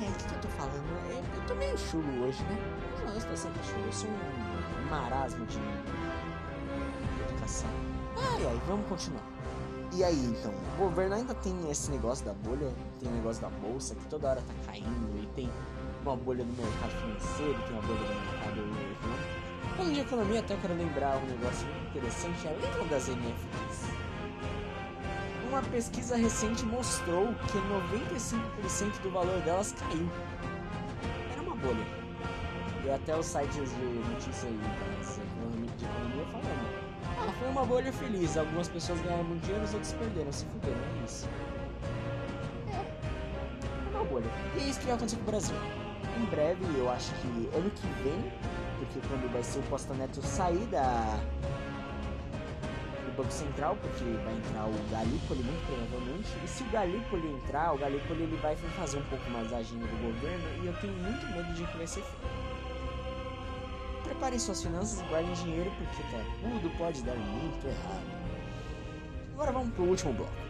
Ai, 0.00 0.08
o 0.08 0.12
que, 0.12 0.34
eu 0.34 0.40
tô 0.40 0.48
falando? 0.48 1.10
É, 1.10 1.36
eu 1.36 1.46
tô 1.46 1.54
meio 1.56 1.76
chulo 1.76 2.24
hoje, 2.24 2.42
né? 2.44 2.56
Não, 3.04 3.12
eu 3.12 3.18
estou 3.18 3.36
sempre 3.36 3.62
chulo, 3.62 3.84
eu 3.84 3.92
sou 3.92 4.08
um 4.08 4.88
marasmo 4.88 5.44
de 5.44 5.58
educação. 7.28 7.68
Ai, 8.16 8.46
ai, 8.46 8.60
vamos 8.66 8.86
continuar. 8.88 9.22
E 9.92 10.02
aí, 10.02 10.24
então, 10.24 10.52
o 10.52 10.78
governo 10.78 11.16
ainda 11.16 11.34
tem 11.34 11.70
esse 11.70 11.90
negócio 11.90 12.24
da 12.24 12.32
bolha, 12.32 12.72
tem 12.98 13.10
o 13.10 13.12
negócio 13.12 13.42
da 13.42 13.50
bolsa 13.50 13.94
que 13.94 14.06
toda 14.06 14.30
hora 14.30 14.40
tá 14.40 14.54
caindo, 14.72 15.22
e 15.22 15.26
tem 15.34 15.50
uma 16.02 16.16
bolha 16.16 16.44
no 16.44 16.52
mercado 16.54 16.92
financeiro, 16.92 17.60
tem 17.64 17.72
uma 17.72 17.82
bolha 17.82 18.00
no 18.00 18.32
mercado 18.32 18.58
econômico. 18.58 19.40
Falando 19.76 19.94
de 19.94 20.00
economia, 20.00 20.40
até 20.40 20.56
quero 20.56 20.74
lembrar 20.76 21.18
um 21.18 21.26
negócio 21.26 21.66
muito 21.66 21.88
interessante, 21.90 22.46
é 22.46 22.50
lembram 22.52 22.86
das 22.88 23.06
NFTs? 23.08 23.89
Uma 25.50 25.62
pesquisa 25.62 26.16
recente 26.16 26.64
mostrou 26.64 27.34
que 27.48 27.58
95% 27.58 29.02
do 29.02 29.10
valor 29.10 29.40
delas 29.40 29.72
caiu. 29.72 30.08
Era 31.32 31.42
uma 31.42 31.56
bolha. 31.56 31.84
E 32.84 32.90
até 32.90 33.18
os 33.18 33.26
sites 33.26 33.68
de 33.70 34.10
notícia 34.10 34.48
aí, 34.48 34.58
de 35.76 35.84
economia 35.84 36.24
falando 36.26 36.90
ah, 37.18 37.32
foi 37.38 37.48
uma 37.48 37.66
bolha 37.66 37.92
feliz. 37.92 38.36
Algumas 38.36 38.68
pessoas 38.68 39.00
ganharam 39.00 39.24
muito 39.24 39.42
dinheiro, 39.42 39.64
os 39.64 39.74
outros 39.74 39.92
perderam. 39.92 40.32
Se 40.32 40.44
fuderam, 40.46 40.78
é 40.78 41.04
isso. 41.04 41.28
É. 42.68 43.90
Uma 43.90 44.04
bolha. 44.04 44.30
E 44.56 44.60
é 44.60 44.62
isso 44.68 44.78
que 44.80 44.86
vai 44.86 44.94
acontecer 44.94 45.16
com 45.16 45.22
o 45.22 45.26
Brasil. 45.26 45.56
Em 46.16 46.24
breve, 46.26 46.64
eu 46.78 46.90
acho 46.90 47.12
que 47.14 47.50
ano 47.54 47.70
que 47.70 47.86
vem, 48.02 48.32
porque 48.78 49.06
quando 49.08 49.30
vai 49.32 49.42
ser 49.42 49.58
o 49.58 49.62
Costa 49.64 49.94
Neto 49.94 50.22
sair 50.22 50.64
da 50.66 51.18
Banco 53.20 53.32
Central, 53.32 53.76
porque 53.82 54.04
vai 54.24 54.34
entrar 54.34 54.66
o 54.66 54.72
Galípoli 54.90 55.42
muito 55.42 55.66
provavelmente. 55.66 56.28
E 56.42 56.48
se 56.48 56.62
o 56.62 56.70
Galípoli 56.70 57.28
entrar, 57.28 57.74
o 57.74 57.78
Galípoli 57.78 58.22
ele 58.22 58.36
vai 58.36 58.56
fazer 58.56 58.98
um 58.98 59.04
pouco 59.04 59.30
mais 59.30 59.52
a 59.52 59.58
agenda 59.58 59.86
do 59.86 59.96
governo 60.02 60.44
e 60.62 60.66
eu 60.66 60.72
tenho 60.80 60.94
muito 60.94 61.26
medo 61.26 61.52
de 61.52 61.64
que 61.66 61.76
vai 61.76 61.86
ser 61.86 62.00
feito. 62.00 62.30
Preparem 64.04 64.38
suas 64.38 64.62
finanças 64.62 65.00
e 65.00 65.04
guardem 65.04 65.32
dinheiro 65.34 65.70
porque, 65.76 66.02
cara, 66.10 66.24
tudo 66.40 66.78
pode 66.78 67.02
dar 67.02 67.16
muito 67.16 67.66
errado. 67.66 68.20
Agora 69.34 69.52
vamos 69.52 69.74
pro 69.74 69.84
último 69.84 70.14
bloco. 70.14 70.49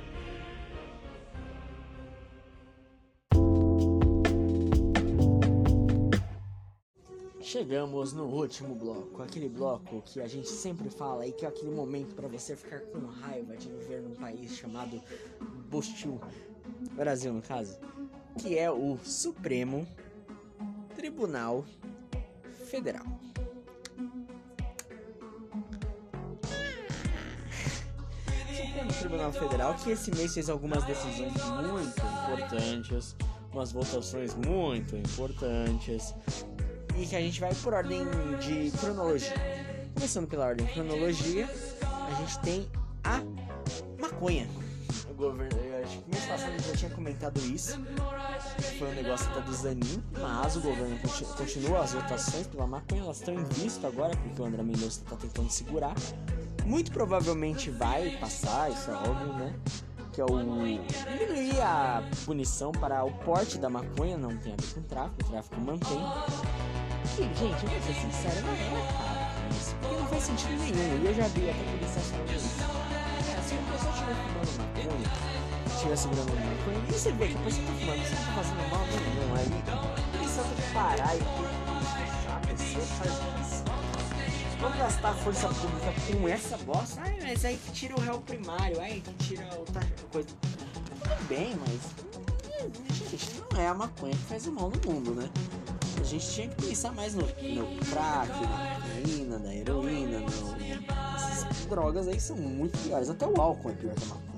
Chegamos 7.50 8.12
no 8.12 8.26
último 8.26 8.76
bloco, 8.76 9.21
aquele 9.25 9.49
bloco 9.49 10.00
que 10.02 10.21
a 10.21 10.28
gente 10.28 10.49
sempre 10.49 10.88
fala 10.88 11.26
e 11.26 11.33
que 11.33 11.45
é 11.45 11.49
aquele 11.49 11.73
momento 11.73 12.14
para 12.14 12.28
você 12.28 12.54
ficar 12.54 12.78
com 12.78 13.04
raiva 13.07 13.57
de 13.57 13.69
viver 13.69 14.02
num 14.02 14.14
país 14.14 14.57
chamado 14.57 15.02
Bostil, 15.69 16.21
Brasil 16.92 17.33
no 17.33 17.42
caso, 17.42 17.76
que 18.38 18.57
é 18.57 18.71
o 18.71 18.97
Supremo 19.02 19.85
Tribunal 20.95 21.64
Federal. 22.66 23.04
Supremo 28.54 28.92
Tribunal 29.00 29.33
Federal 29.33 29.75
que 29.75 29.90
esse 29.90 30.14
mês 30.14 30.35
fez 30.35 30.49
algumas 30.49 30.85
decisões 30.85 31.35
muito 31.35 31.99
importantes, 31.99 33.17
umas 33.52 33.73
votações 33.73 34.36
muito 34.36 34.97
importantes 34.97 36.15
e 37.00 37.06
que 37.06 37.17
a 37.17 37.21
gente 37.21 37.41
vai 37.41 37.54
por 37.54 37.75
ordem 37.75 38.04
de 38.41 38.71
cronologia. 38.78 39.34
Começando 39.95 40.28
pela 40.28 40.47
ordem 40.47 40.67
de 40.67 40.73
cronologia, 40.73 41.49
a 41.82 42.15
gente 42.21 42.39
tem 42.41 42.69
a 43.02 43.23
maconha. 43.99 44.49
O 45.10 45.15
governo, 45.15 45.58
acho 45.82 45.99
que 45.99 46.10
mês 46.10 46.25
passado 46.26 46.52
eu 46.52 46.60
já 46.60 46.76
tinha 46.76 46.91
comentado 46.91 47.41
isso. 47.41 47.80
Foi 48.78 48.89
um 48.89 48.95
negócio 48.95 49.28
até 49.30 49.41
do 49.41 49.52
Zanin, 49.52 50.02
mas 50.21 50.56
o 50.56 50.60
governo 50.60 50.99
continua 51.36 51.80
as 51.80 51.93
votações 51.93 52.47
pela 52.47 52.67
maconha, 52.67 53.02
elas 53.02 53.19
estão 53.19 53.34
em 53.34 53.45
vista 53.45 53.86
agora, 53.86 54.17
porque 54.17 54.41
o 54.41 54.45
André 54.45 54.63
Mendonça 54.63 55.02
está 55.02 55.17
tentando 55.17 55.50
segurar 55.50 55.95
muito 56.71 56.93
provavelmente 56.93 57.69
vai 57.69 58.17
passar, 58.19 58.71
isso 58.71 58.91
é 58.91 58.95
óbvio, 58.95 59.32
né? 59.34 59.52
Que 60.13 60.21
é 60.21 60.25
o 60.25 60.39
diminuir 60.39 61.60
a 61.60 62.02
punição 62.25 62.71
para 62.71 63.02
o 63.04 63.10
porte 63.10 63.58
da 63.58 63.69
maconha, 63.69 64.17
não 64.17 64.36
tem 64.36 64.52
a 64.52 64.56
ver 64.56 64.75
com 64.75 64.82
tráfico, 64.82 65.23
o 65.23 65.30
tráfico 65.30 65.60
mantém. 65.60 66.00
E, 67.18 67.23
gente, 67.23 67.64
eu 67.64 67.70
vou 67.70 67.82
ser 67.82 67.94
sincero, 67.94 68.46
não 68.46 68.52
é 68.52 68.56
caro 68.56 69.20
isso, 69.50 69.75
porque 69.80 69.96
não 69.96 70.06
faz 70.06 70.23
sentido 70.23 70.52
nenhum. 70.58 71.02
E 71.02 71.06
eu 71.06 71.14
já 71.14 71.28
vi 71.28 71.50
até 71.50 71.60
a 71.60 71.64
polícia 71.64 72.00
falando 72.00 72.34
isso. 72.34 72.49
Se 73.46 73.54
uma 73.54 73.73
pessoa 73.73 73.92
estiver 73.92 74.14
fumando 74.14 74.52
maconha, 74.58 75.10
estiver 75.66 75.96
segurando 75.96 76.30
maconha, 76.30 76.84
e 76.88 76.92
você 76.92 77.12
vê 77.12 77.28
que 77.28 77.36
a 77.36 77.40
pessoa 77.40 77.66
tá 77.66 77.73
fumando, 77.73 78.02
você 78.02 78.14
tá 78.14 78.32
fazendo 78.34 78.70
mal 78.70 78.86
nenhum 78.86 79.34
aí, 79.34 79.50
a 79.66 80.16
polícia 80.16 80.42
tem 80.42 80.54
que 80.54 80.73
parar 80.73 81.16
e 81.16 81.18
puxar 81.18 82.36
a 82.36 82.46
pessoa, 82.46 82.86
faz 82.86 83.12
isso 83.46 83.64
Vamos 84.60 84.76
gastar 84.76 85.14
força 85.14 85.49
pública 85.49 85.94
com 86.12 86.28
essa 86.28 86.58
bosta? 86.58 87.00
Ai, 87.00 87.18
mas 87.23 87.44
aí 87.46 87.58
tira 87.73 87.96
o 87.96 88.00
réu 88.00 88.20
primário, 88.20 88.78
aí 88.78 89.02
tira 89.18 89.49
o 89.54 89.64
coisa. 90.12 90.28
Tudo 90.28 91.28
bem, 91.28 91.58
mas. 91.58 93.10
Gente, 93.10 93.42
não 93.50 93.58
é 93.58 93.68
a 93.68 93.75
maconha 93.75 94.12
que 94.12 94.25
faz 94.25 94.46
o 94.46 94.52
mal 94.52 94.70
no 94.70 94.92
mundo, 94.92 95.14
né? 95.14 95.30
A 96.00 96.04
gente 96.04 96.30
tinha 96.30 96.49
que 96.49 96.67
pensar 96.67 96.93
mais 96.93 97.15
no, 97.15 97.23
no 97.23 97.78
crack, 97.91 98.30
na 98.30 98.80
cocaína, 98.80 99.39
na 99.39 99.54
heroína, 99.54 100.21
no... 100.21 100.56
essas 101.15 101.67
drogas 101.67 102.08
aí 102.08 102.19
são 102.19 102.36
muito 102.36 102.76
piores. 102.78 103.10
Até 103.10 103.26
o 103.26 103.41
álcool 103.41 103.71
é 103.71 103.75
pior 103.75 103.95
que 103.95 104.04
a 104.04 104.06
maconha. 104.06 104.30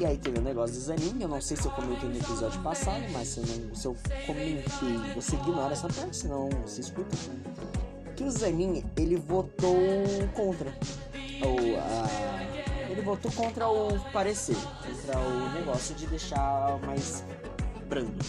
E 0.00 0.06
aí 0.06 0.18
teve 0.18 0.38
o 0.38 0.40
um 0.40 0.44
negócio 0.44 0.74
do 0.74 0.80
Zanin, 0.80 1.20
eu 1.20 1.28
não 1.28 1.40
sei 1.40 1.56
se 1.56 1.66
eu 1.66 1.70
comentei 1.72 2.08
no 2.08 2.16
episódio 2.16 2.60
passado, 2.62 3.04
mas 3.12 3.28
se 3.28 3.38
eu, 3.38 3.46
não, 3.46 3.74
se 3.74 3.86
eu 3.86 3.96
comentei, 4.26 5.12
você 5.14 5.36
ignora 5.36 5.72
essa 5.72 5.88
parte, 5.88 6.16
senão 6.16 6.48
você 6.64 6.80
escuta 6.80 7.16
que 8.16 8.24
o 8.24 8.30
Zanin 8.30 8.84
ele 8.96 9.16
votou 9.16 9.76
contra 10.34 10.70
o 10.70 11.78
a, 11.78 12.90
ele 12.90 13.02
votou 13.02 13.30
contra 13.32 13.68
o 13.68 13.98
parecer, 14.12 14.56
contra 14.56 15.18
o 15.18 15.52
negócio 15.52 15.94
de 15.94 16.06
deixar 16.06 16.78
mais 16.86 17.24
brando. 17.88 18.24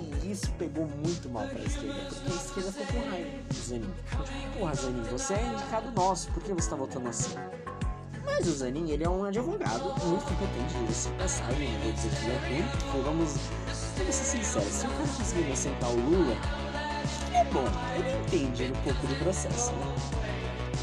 E 0.00 0.11
isso 0.32 0.50
pegou 0.52 0.86
muito 0.86 1.28
mal 1.28 1.46
pra 1.46 1.60
esquerda, 1.60 2.00
porque 2.08 2.32
a 2.32 2.36
esquerda 2.36 2.72
ficou 2.72 3.02
com 3.02 3.10
raiva 3.10 3.30
do 3.48 3.54
Zanin. 3.54 3.94
Tipo, 4.08 4.58
porra, 4.58 4.74
Zanin, 4.74 5.02
você 5.02 5.34
é 5.34 5.46
indicado 5.46 5.90
nosso, 5.92 6.30
por 6.30 6.42
que 6.42 6.52
você 6.54 6.70
tá 6.70 6.76
votando 6.76 7.08
assim? 7.08 7.34
Mas 8.24 8.46
o 8.48 8.52
Zanin, 8.52 8.90
ele 8.90 9.04
é 9.04 9.10
um 9.10 9.24
advogado 9.24 9.84
muito 10.06 10.24
competente, 10.24 10.74
diga-se 10.80 11.10
passagem, 11.10 11.70
não 11.72 11.80
vou 11.80 11.92
dizer 11.92 12.10
que 12.10 12.24
ele 12.24 12.32
é 12.32 12.48
ruim, 12.48 13.02
vamos, 13.04 13.36
vamos 13.98 14.14
ser 14.14 14.24
sinceros, 14.24 14.68
se 14.68 14.86
o 14.86 14.90
cara 14.90 15.08
conseguir 15.18 15.42
inocentar 15.42 15.90
o 15.90 15.96
Lula, 15.96 16.36
é 17.34 17.44
bom, 17.44 17.64
ele 17.94 18.24
entende 18.24 18.72
um 18.72 18.82
pouco 18.84 19.06
do 19.06 19.14
processo, 19.16 19.72
né? 19.72 19.94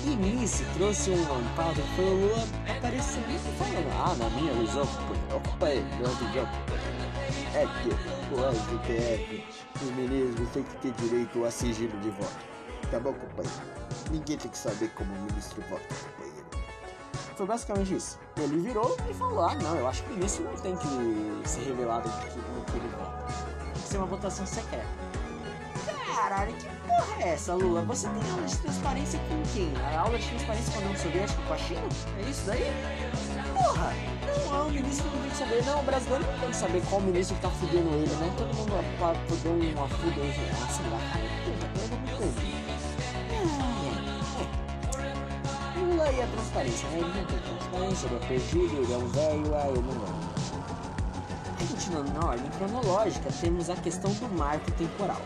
E 0.06 0.16
nisso 0.16 0.64
trouxe 0.76 1.10
um 1.10 1.22
amparo 1.24 1.82
foi 1.96 2.06
o 2.06 2.28
Lula 2.28 2.48
aparecendo 2.70 3.26
e 3.30 3.40
falando, 3.58 3.90
ah, 3.98 4.16
na 4.16 4.30
minha 4.30 4.54
visão, 4.54 4.84
opa, 5.34 5.68
meu 5.68 6.10
visão, 6.16 6.48
é 7.56 7.66
que 7.66 8.19
o 8.36 8.54
STF, 8.54 9.46
os 9.76 9.92
ministros 9.92 10.50
têm 10.50 10.64
que 10.64 10.76
ter 10.78 10.92
direito 10.92 11.46
a 11.46 11.52
sigilo 11.52 11.98
de 12.00 12.10
voto. 12.12 12.38
Tá 12.92 13.00
bom, 13.00 13.14
companheiro? 13.14 13.62
Ninguém 14.12 14.38
tem 14.38 14.50
que 14.52 14.58
saber 14.58 14.90
como 14.96 15.14
o 15.14 15.22
ministro 15.24 15.62
vota, 15.70 15.84
companheiro. 15.84 16.48
Foi 17.36 17.46
basicamente 17.46 17.96
isso. 17.96 18.20
Ele 18.38 18.60
virou 18.60 18.98
e 19.10 19.14
falou, 19.14 19.42
ah, 19.42 19.56
não, 19.56 19.76
eu 19.76 19.88
acho 19.88 20.04
que 20.04 20.12
o 20.12 20.14
ministro 20.14 20.46
não 20.46 20.56
tem 20.56 20.76
que 20.76 21.48
ser 21.48 21.62
revelado 21.62 22.10
no 22.10 22.66
que 22.66 22.78
ele 22.78 22.88
vota. 22.90 23.34
Tem 23.74 23.82
que 23.82 23.88
ser 23.88 23.98
uma 23.98 24.08
votação 24.08 24.46
secreta 24.46 24.88
caralho, 26.20 26.54
que 26.54 26.66
porra 26.66 27.24
é 27.24 27.30
essa, 27.30 27.54
Lula? 27.54 27.82
Você 27.84 28.08
tem 28.08 28.32
aula 28.32 28.46
de 28.46 28.58
transparência 28.58 29.20
com 29.30 29.42
quem? 29.54 29.74
A 29.78 30.02
aula 30.02 30.18
de 30.18 30.28
transparência 30.28 30.74
com 30.74 30.80
a 30.80 30.82
União 30.84 30.98
Soviética 30.98 31.42
com 31.48 31.54
a 31.54 31.58
China? 31.58 31.82
É 32.18 32.30
isso 32.30 32.46
daí? 32.46 32.64
Porra! 33.54 34.19
Não, 34.50 34.68
o 34.68 34.72
ministro 34.72 35.10
não 35.10 35.22
tem 35.22 35.30
que 35.30 35.38
saber. 35.38 35.64
Não, 35.66 35.80
o 35.80 35.84
brasileiro 35.84 36.26
não 36.26 36.40
tem 36.40 36.50
que 36.50 36.56
saber 36.56 36.82
qual 36.90 37.02
ministro 37.02 37.36
que 37.36 37.42
tá 37.42 37.50
fudendo 37.50 37.90
ele, 37.96 38.16
né? 38.16 38.34
Todo 38.38 38.56
mundo 38.56 38.74
deu 39.44 39.54
uma 39.54 39.88
fuda 39.88 40.22
ah, 40.22 40.68
sei 40.72 40.86
lá, 40.90 41.00
eu 41.46 41.88
não 41.90 42.00
me 42.00 42.12
Lula 45.80 46.12
e 46.12 46.22
a 46.22 46.28
transparência, 46.28 46.90
né? 46.90 46.98
Ele 47.00 47.08
não 47.08 47.26
tem 47.26 47.40
transparência, 47.40 48.08
ele 48.08 48.16
é 48.16 48.20
perdido, 48.28 48.84
ele 48.84 48.94
é 48.94 48.98
um 48.98 49.08
velho, 49.08 49.56
aí 49.56 49.70
ele 49.70 49.82
não 49.82 50.00
vai. 50.00 50.14
Continuando 51.68 52.12
na 52.14 52.26
ordem 52.28 52.50
cronológica, 52.52 53.30
temos 53.40 53.70
a 53.70 53.76
questão 53.76 54.12
do 54.14 54.28
marco 54.38 54.72
temporal. 54.72 55.22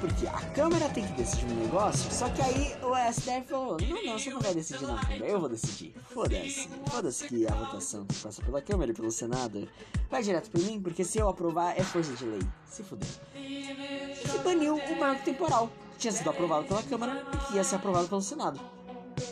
Porque 0.00 0.26
a 0.28 0.40
Câmara 0.50 0.88
tem 0.90 1.04
que 1.04 1.12
decidir 1.14 1.46
um 1.46 1.56
negócio, 1.56 2.10
só 2.12 2.28
que 2.28 2.40
aí 2.40 2.76
o 2.82 3.12
STF 3.12 3.48
falou: 3.48 3.76
não, 3.80 4.04
não, 4.04 4.18
você 4.18 4.30
não 4.30 4.40
vai 4.40 4.54
decidir, 4.54 4.86
não, 4.86 4.98
eu 5.26 5.40
vou 5.40 5.48
decidir. 5.48 5.92
Foda-se, 6.12 6.68
foda-se 6.86 7.26
que 7.26 7.46
a 7.46 7.54
votação 7.54 8.06
passa 8.22 8.40
pela 8.42 8.62
Câmara 8.62 8.92
e 8.92 8.94
pelo 8.94 9.10
Senado 9.10 9.68
vai 10.08 10.22
direto 10.22 10.50
pra 10.50 10.60
mim, 10.60 10.80
porque 10.80 11.04
se 11.04 11.18
eu 11.18 11.28
aprovar 11.28 11.76
é 11.76 11.82
força 11.82 12.12
de 12.12 12.24
lei. 12.24 12.42
Se 12.64 12.82
fuder. 12.84 13.08
E 13.34 14.38
baniu 14.44 14.76
o 14.76 15.00
marco 15.00 15.24
temporal, 15.24 15.68
que 15.92 15.98
tinha 15.98 16.12
sido 16.12 16.30
aprovado 16.30 16.66
pela 16.66 16.82
Câmara 16.82 17.26
e 17.34 17.36
que 17.46 17.56
ia 17.56 17.64
ser 17.64 17.76
aprovado 17.76 18.08
pelo 18.08 18.22
Senado. 18.22 18.60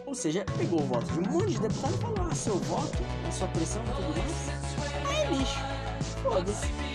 Ou 0.05 0.17
seja, 0.17 0.45
pegou 0.59 0.81
o 0.81 0.87
voto 0.87 1.07
de 1.13 1.21
um 1.21 1.33
monte 1.33 1.53
de 1.53 1.61
deputado 1.61 1.95
e 1.95 1.99
falou: 1.99 2.29
ah, 2.29 2.35
seu 2.35 2.59
voto, 2.59 2.99
a 3.27 3.31
sua 3.31 3.47
pressão 3.49 3.83
tudo 3.85 4.09
mais, 4.19 5.17
é 5.17 5.31
lixo. 5.33 5.61
Foda-se. 6.23 6.86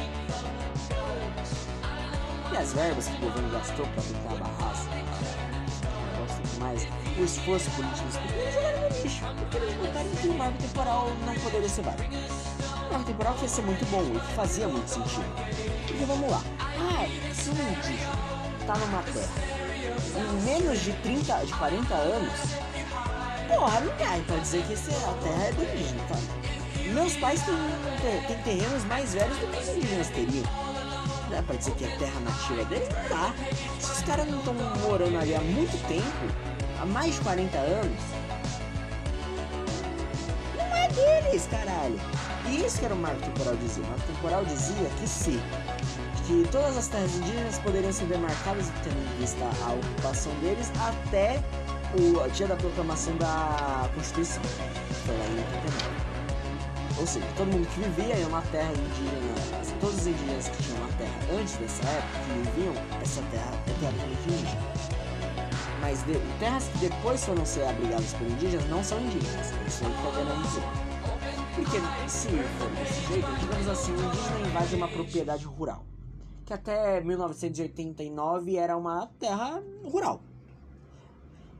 E 2.52 2.58
as 2.58 2.74
verbas 2.74 3.08
que 3.08 3.16
o 3.16 3.20
governo 3.20 3.50
gastou 3.50 3.86
pra 3.88 4.04
tentar 4.04 4.36
barrar 4.36 4.72
assim, 4.72 6.60
mais 6.60 6.88
o 7.18 7.24
esforço 7.24 7.70
político 7.72 8.08
eles 8.34 8.54
jogaram 8.54 8.82
no 8.82 9.02
lixo, 9.02 9.22
porque 9.40 9.58
eles 9.58 9.74
botaram 9.76 10.10
que 10.10 10.28
o 10.28 10.34
marco 10.34 10.58
temporal 10.58 11.12
não 11.26 11.36
poderia 11.36 11.70
ser 11.70 11.82
válido. 11.82 12.04
O 12.04 12.92
marco 12.92 13.06
temporal 13.06 13.38
ia 13.42 13.48
ser 13.48 13.62
muito 13.62 13.86
bom 13.90 14.04
e 14.16 14.36
fazia 14.36 14.68
muito 14.68 14.88
sentido. 14.88 15.26
Porque 15.88 16.06
vamos 16.06 16.30
lá. 16.30 16.42
Ah, 16.60 17.34
se 17.34 17.50
um 17.50 17.54
indígena 17.54 18.12
tá 18.68 18.76
numa 18.76 19.02
terra 19.04 19.62
em 20.18 20.42
menos 20.44 20.80
de 20.82 20.94
30, 20.94 21.46
de 21.46 21.54
40 21.54 21.94
anos, 21.94 22.40
porra, 23.48 23.80
não 23.82 23.96
cai 23.98 24.22
pra 24.22 24.38
dizer 24.38 24.64
que 24.66 24.74
essa 24.74 24.92
terra 24.92 25.44
é 25.46 25.52
do 25.52 25.64
indígena, 25.64 26.04
tá? 26.08 26.16
Meus 26.94 27.16
pais 27.16 27.42
têm, 27.44 28.28
têm 28.28 28.38
terrenos 28.44 28.84
mais 28.86 29.14
velhos 29.14 29.38
do 29.38 29.48
que 29.48 29.58
os 29.58 29.70
indígenas 29.70 30.10
teriam 30.10 30.71
dá 31.32 31.42
pra 31.42 31.56
dizer 31.56 31.74
que 31.76 31.86
é 31.86 31.98
terra 31.98 32.20
nativa 32.20 32.66
deles, 32.66 32.90
não 32.90 33.10
dá. 33.10 33.34
Se 33.80 33.92
os 33.92 34.02
caras 34.02 34.28
não 34.28 34.40
estão 34.40 34.54
morando 34.54 35.18
ali 35.18 35.34
há 35.34 35.42
muito 35.42 35.88
tempo, 35.88 36.36
há 36.80 36.86
mais 36.86 37.16
de 37.16 37.22
40 37.22 37.58
anos, 37.58 38.02
não 40.58 40.76
é 40.76 40.88
deles, 40.90 41.48
caralho. 41.50 42.00
E 42.48 42.66
isso 42.66 42.80
que 42.80 42.86
era 42.86 42.94
o 42.94 42.98
marco 42.98 43.22
temporal 43.22 43.56
dizia. 43.56 43.84
O 43.84 43.88
marco 43.88 44.04
temporal 44.08 44.46
dizia 44.46 44.90
que 45.00 45.08
se 45.08 45.42
que 46.28 46.48
todas 46.52 46.78
as 46.78 46.88
terras 46.88 47.16
indígenas 47.16 47.58
poderiam 47.60 47.92
ser 47.92 48.06
demarcadas 48.06 48.68
tendo 48.84 48.98
em 48.98 49.20
vista 49.20 49.44
a 49.66 49.74
ocupação 49.74 50.34
deles 50.36 50.72
até 50.80 51.42
o 51.94 52.30
dia 52.30 52.48
da 52.48 52.56
proclamação 52.56 53.16
da 53.18 53.90
Constituição, 53.94 54.44
foi 55.06 55.18
lá 55.18 55.26
em 55.26 55.38
89. 55.40 56.01
Ou 57.02 57.08
seja, 57.08 57.26
todo 57.36 57.52
mundo 57.52 57.68
que 57.70 57.80
vivia 57.80 58.16
em 58.16 58.26
uma 58.26 58.44
terra 58.44 58.72
indígena, 58.72 59.60
assim, 59.60 59.74
todos 59.82 59.98
os 59.98 60.06
indígenas 60.06 60.50
que 60.50 60.62
tinham 60.62 60.78
uma 60.78 60.94
terra 61.00 61.20
antes 61.34 61.56
dessa 61.58 61.84
época, 61.84 62.20
que 62.20 62.32
viviam, 62.52 62.74
essa 63.02 63.22
terra 63.32 63.52
é 63.56 63.74
teoricamente 63.80 64.22
indígena. 64.30 64.62
Mas 65.82 66.04
de, 66.04 66.14
terras 66.38 66.68
que 66.68 66.78
depois 66.78 67.26
foram 67.26 67.44
ser 67.44 67.64
abrigadas 67.64 68.14
por 68.14 68.28
indígenas 68.28 68.70
não 68.70 68.84
são 68.84 69.02
indígenas. 69.02 69.48
Isso 69.68 69.84
aí 69.84 69.92
que 69.92 70.04
tá 70.04 70.12
querendo 70.12 70.44
dizer. 70.44 70.64
Porque 71.56 71.80
se 72.08 72.30
for 72.60 72.70
desse 72.70 73.08
jeito, 73.08 73.40
digamos 73.40 73.68
assim, 73.68 73.94
o 73.94 74.00
indígena 74.00 74.48
invade 74.48 74.76
uma 74.76 74.88
propriedade 74.88 75.46
rural. 75.46 75.84
Que 76.46 76.54
até 76.54 77.02
1989 77.02 78.58
era 78.58 78.78
uma 78.78 79.08
terra 79.20 79.60
rural. 79.84 80.22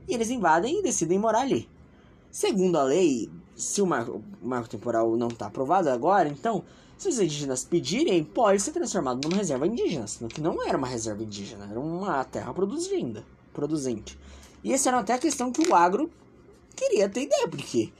E 0.06 0.14
eles 0.14 0.30
invadem 0.30 0.78
e 0.78 0.82
decidem 0.84 1.18
morar 1.18 1.40
ali. 1.40 1.68
Segundo 2.30 2.78
a 2.78 2.84
lei 2.84 3.28
se 3.62 3.80
o 3.80 3.86
marco, 3.86 4.22
o 4.42 4.46
marco 4.46 4.68
temporal 4.68 5.16
não 5.16 5.28
está 5.28 5.46
aprovado 5.46 5.88
agora, 5.88 6.28
então, 6.28 6.64
se 6.98 7.08
os 7.08 7.18
indígenas 7.18 7.64
pedirem, 7.64 8.24
pode 8.24 8.60
ser 8.60 8.72
transformado 8.72 9.26
numa 9.26 9.36
reserva 9.36 9.66
indígena, 9.66 10.06
sendo 10.06 10.34
que 10.34 10.40
não 10.40 10.66
era 10.66 10.76
uma 10.76 10.86
reserva 10.86 11.22
indígena, 11.22 11.68
era 11.70 11.78
uma 11.78 12.24
terra 12.24 12.52
produzindo, 12.52 13.24
produzente. 13.52 14.18
E 14.64 14.72
essa 14.72 14.90
era 14.90 14.98
até 14.98 15.14
a 15.14 15.18
questão 15.18 15.52
que 15.52 15.66
o 15.68 15.74
agro 15.74 16.10
queria 16.74 17.08
ter 17.08 17.22
ideia, 17.22 17.46
porque 17.48 17.92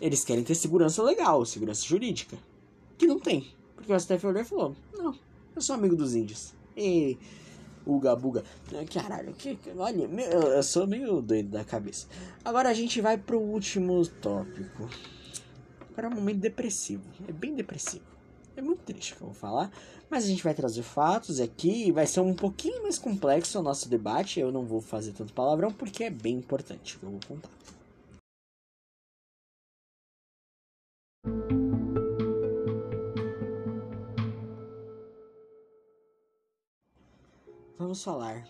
eles 0.00 0.24
querem 0.24 0.44
ter 0.44 0.54
segurança 0.54 1.02
legal, 1.02 1.44
segurança 1.44 1.84
jurídica, 1.84 2.38
que 2.96 3.06
não 3.06 3.18
tem. 3.18 3.52
Porque 3.74 3.92
o 3.92 3.98
STF 3.98 4.44
falou, 4.44 4.76
não, 4.94 5.14
eu 5.54 5.62
sou 5.62 5.74
amigo 5.74 5.96
dos 5.96 6.14
índios. 6.14 6.54
E 6.76 7.18
Uga 7.86 8.14
Buga. 8.16 8.44
Caralho, 8.92 9.32
que, 9.34 9.58
olha, 9.76 10.04
eu 10.54 10.62
sou 10.62 10.86
meio 10.86 11.20
doido 11.20 11.50
da 11.50 11.64
cabeça. 11.64 12.06
Agora 12.44 12.68
a 12.68 12.74
gente 12.74 13.00
vai 13.00 13.18
pro 13.18 13.40
último 13.40 14.06
tópico. 14.06 14.88
Agora 15.90 16.08
é 16.08 16.10
um 16.10 16.14
momento 16.14 16.38
depressivo. 16.38 17.02
É 17.28 17.32
bem 17.32 17.54
depressivo. 17.54 18.04
É 18.56 18.62
muito 18.62 18.80
triste 18.80 19.14
que 19.14 19.22
eu 19.22 19.28
vou 19.28 19.34
falar. 19.34 19.70
Mas 20.10 20.24
a 20.24 20.26
gente 20.26 20.44
vai 20.44 20.54
trazer 20.54 20.82
fatos 20.82 21.40
aqui 21.40 21.90
vai 21.90 22.06
ser 22.06 22.20
um 22.20 22.34
pouquinho 22.34 22.82
mais 22.82 22.98
complexo 22.98 23.58
o 23.58 23.62
nosso 23.62 23.88
debate. 23.88 24.40
Eu 24.40 24.52
não 24.52 24.64
vou 24.64 24.80
fazer 24.80 25.12
tanto 25.12 25.32
palavrão 25.32 25.72
porque 25.72 26.04
é 26.04 26.10
bem 26.10 26.36
importante 26.36 26.98
que 26.98 27.04
eu 27.04 27.10
vou 27.10 27.20
contar. 27.26 27.50
Vamos 37.92 38.04
falar 38.04 38.48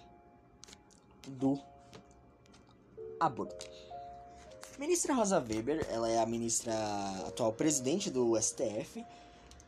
do 1.26 1.59
aborto. 3.18 3.68
Ministra 4.78 5.14
Rosa 5.14 5.40
Weber, 5.40 5.85
ela 5.90 6.09
é 6.09 6.20
a 6.20 6.26
ministra 6.26 6.72
atual 7.26 7.52
presidente 7.52 8.09
do 8.09 8.40
STF 8.40 9.05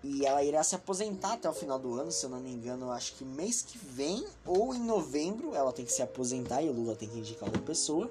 e 0.04 0.24
ela 0.24 0.44
irá 0.44 0.62
se 0.62 0.76
aposentar 0.76 1.32
até 1.32 1.50
o 1.50 1.52
final 1.52 1.76
do 1.76 1.92
ano, 1.94 2.12
se 2.12 2.24
eu 2.24 2.30
não 2.30 2.38
me 2.38 2.52
engano, 2.52 2.88
acho 2.92 3.14
que 3.14 3.24
mês 3.24 3.62
que 3.62 3.76
vem 3.76 4.24
ou 4.46 4.72
em 4.72 4.78
novembro 4.78 5.56
ela 5.56 5.72
tem 5.72 5.84
que 5.84 5.92
se 5.92 6.02
aposentar 6.02 6.62
e 6.62 6.68
o 6.68 6.72
Lula 6.72 6.94
tem 6.94 7.08
que 7.08 7.18
indicar 7.18 7.48
outra 7.48 7.62
pessoa. 7.62 8.08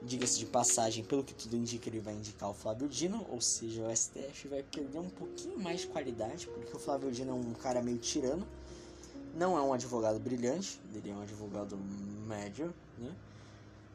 Diga-se 0.00 0.38
de 0.38 0.46
passagem, 0.46 1.04
pelo 1.04 1.22
que 1.22 1.34
tudo 1.34 1.54
indica, 1.54 1.90
ele 1.90 2.00
vai 2.00 2.14
indicar 2.14 2.48
o 2.48 2.54
Flávio 2.54 2.88
Dino, 2.88 3.26
ou 3.28 3.42
seja, 3.42 3.86
o 3.86 3.94
STF 3.94 4.48
vai 4.48 4.62
perder 4.62 4.98
um 5.00 5.10
pouquinho 5.10 5.58
mais 5.58 5.80
de 5.80 5.86
qualidade, 5.86 6.46
porque 6.46 6.74
o 6.74 6.78
Flávio 6.78 7.10
Dino 7.12 7.32
é 7.32 7.34
um 7.34 7.52
cara 7.52 7.82
meio 7.82 7.98
tirano 7.98 8.46
não 9.34 9.58
é 9.58 9.60
um 9.60 9.72
advogado 9.72 10.18
brilhante, 10.18 10.80
ele 10.94 11.10
é 11.10 11.14
um 11.14 11.22
advogado 11.22 11.76
médio, 12.26 12.72
né? 12.98 13.12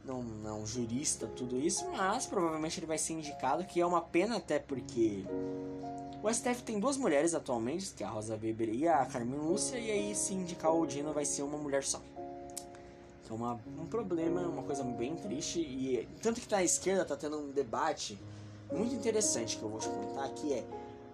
Não, 0.04 0.23
não 0.23 0.49
é 0.49 0.54
um 0.54 0.65
jurista, 0.65 1.28
tudo 1.28 1.58
isso, 1.60 1.88
mas 1.91 2.25
provavelmente 2.25 2.80
ele 2.80 2.88
vai 2.88 2.97
ser 2.97 3.13
indicado, 3.13 3.63
que 3.65 3.80
é 3.80 3.86
uma 3.86 4.02
pena 4.02 4.38
até 4.38 4.58
porque 4.58 5.23
o 6.23 6.34
STF 6.34 6.63
tem 6.63 6.80
duas 6.80 6.97
mulheres 6.97 7.34
atualmente, 7.34 7.93
que 7.93 8.04
é 8.04 8.08
a 8.08 8.10
Rosa 8.10 8.34
Weber 8.41 8.69
e 8.69 8.88
a 8.88 9.06
Carmen 9.06 9.39
Lúcia, 9.39 9.78
e 9.78 9.91
aí 9.91 10.15
se 10.15 10.34
indicar 10.34 10.73
o 10.73 10.86
Dino 10.86 11.13
vai 11.13 11.25
ser 11.25 11.43
uma 11.43 11.58
mulher 11.58 11.84
só. 11.84 12.02
Então 13.23 13.38
uma, 13.38 13.60
um 13.78 13.86
problema, 13.86 14.41
uma 14.41 14.63
coisa 14.63 14.84
bem 14.84 15.15
triste, 15.15 15.60
e 15.60 16.08
tanto 16.21 16.41
que 16.41 16.49
na 16.49 16.63
esquerda 16.63 17.06
tá 17.06 17.15
tendo 17.15 17.38
um 17.38 17.52
debate 17.52 18.17
muito 18.71 18.95
interessante 18.95 19.58
que 19.58 19.63
eu 19.63 19.69
vou 19.69 19.80
te 19.80 19.89
contar, 19.89 20.30
que 20.30 20.54
é 20.54 20.65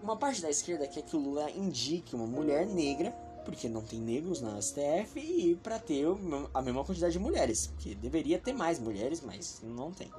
uma 0.02 0.16
parte 0.16 0.42
da 0.42 0.50
esquerda 0.50 0.88
quer 0.88 1.02
que 1.02 1.16
o 1.16 1.20
Lula 1.20 1.50
indique 1.52 2.16
uma 2.16 2.28
mulher 2.28 2.66
negra 2.66 3.14
porque 3.46 3.70
não 3.70 3.82
tem 3.82 4.00
negros 4.00 4.42
na 4.42 4.60
STF 4.62 5.20
e 5.20 5.56
para 5.56 5.80
ter 5.80 6.06
a 6.54 6.62
mesma 6.62 6.84
quantidade 6.84 7.14
de 7.14 7.20
mulheres, 7.20 7.68
porque 7.68 7.96
deveria 7.96 8.40
ter 8.40 8.52
mais 8.52 8.80
mulheres, 8.80 9.22
mas 9.22 9.62
não 9.64 9.92
tem. 9.92 10.12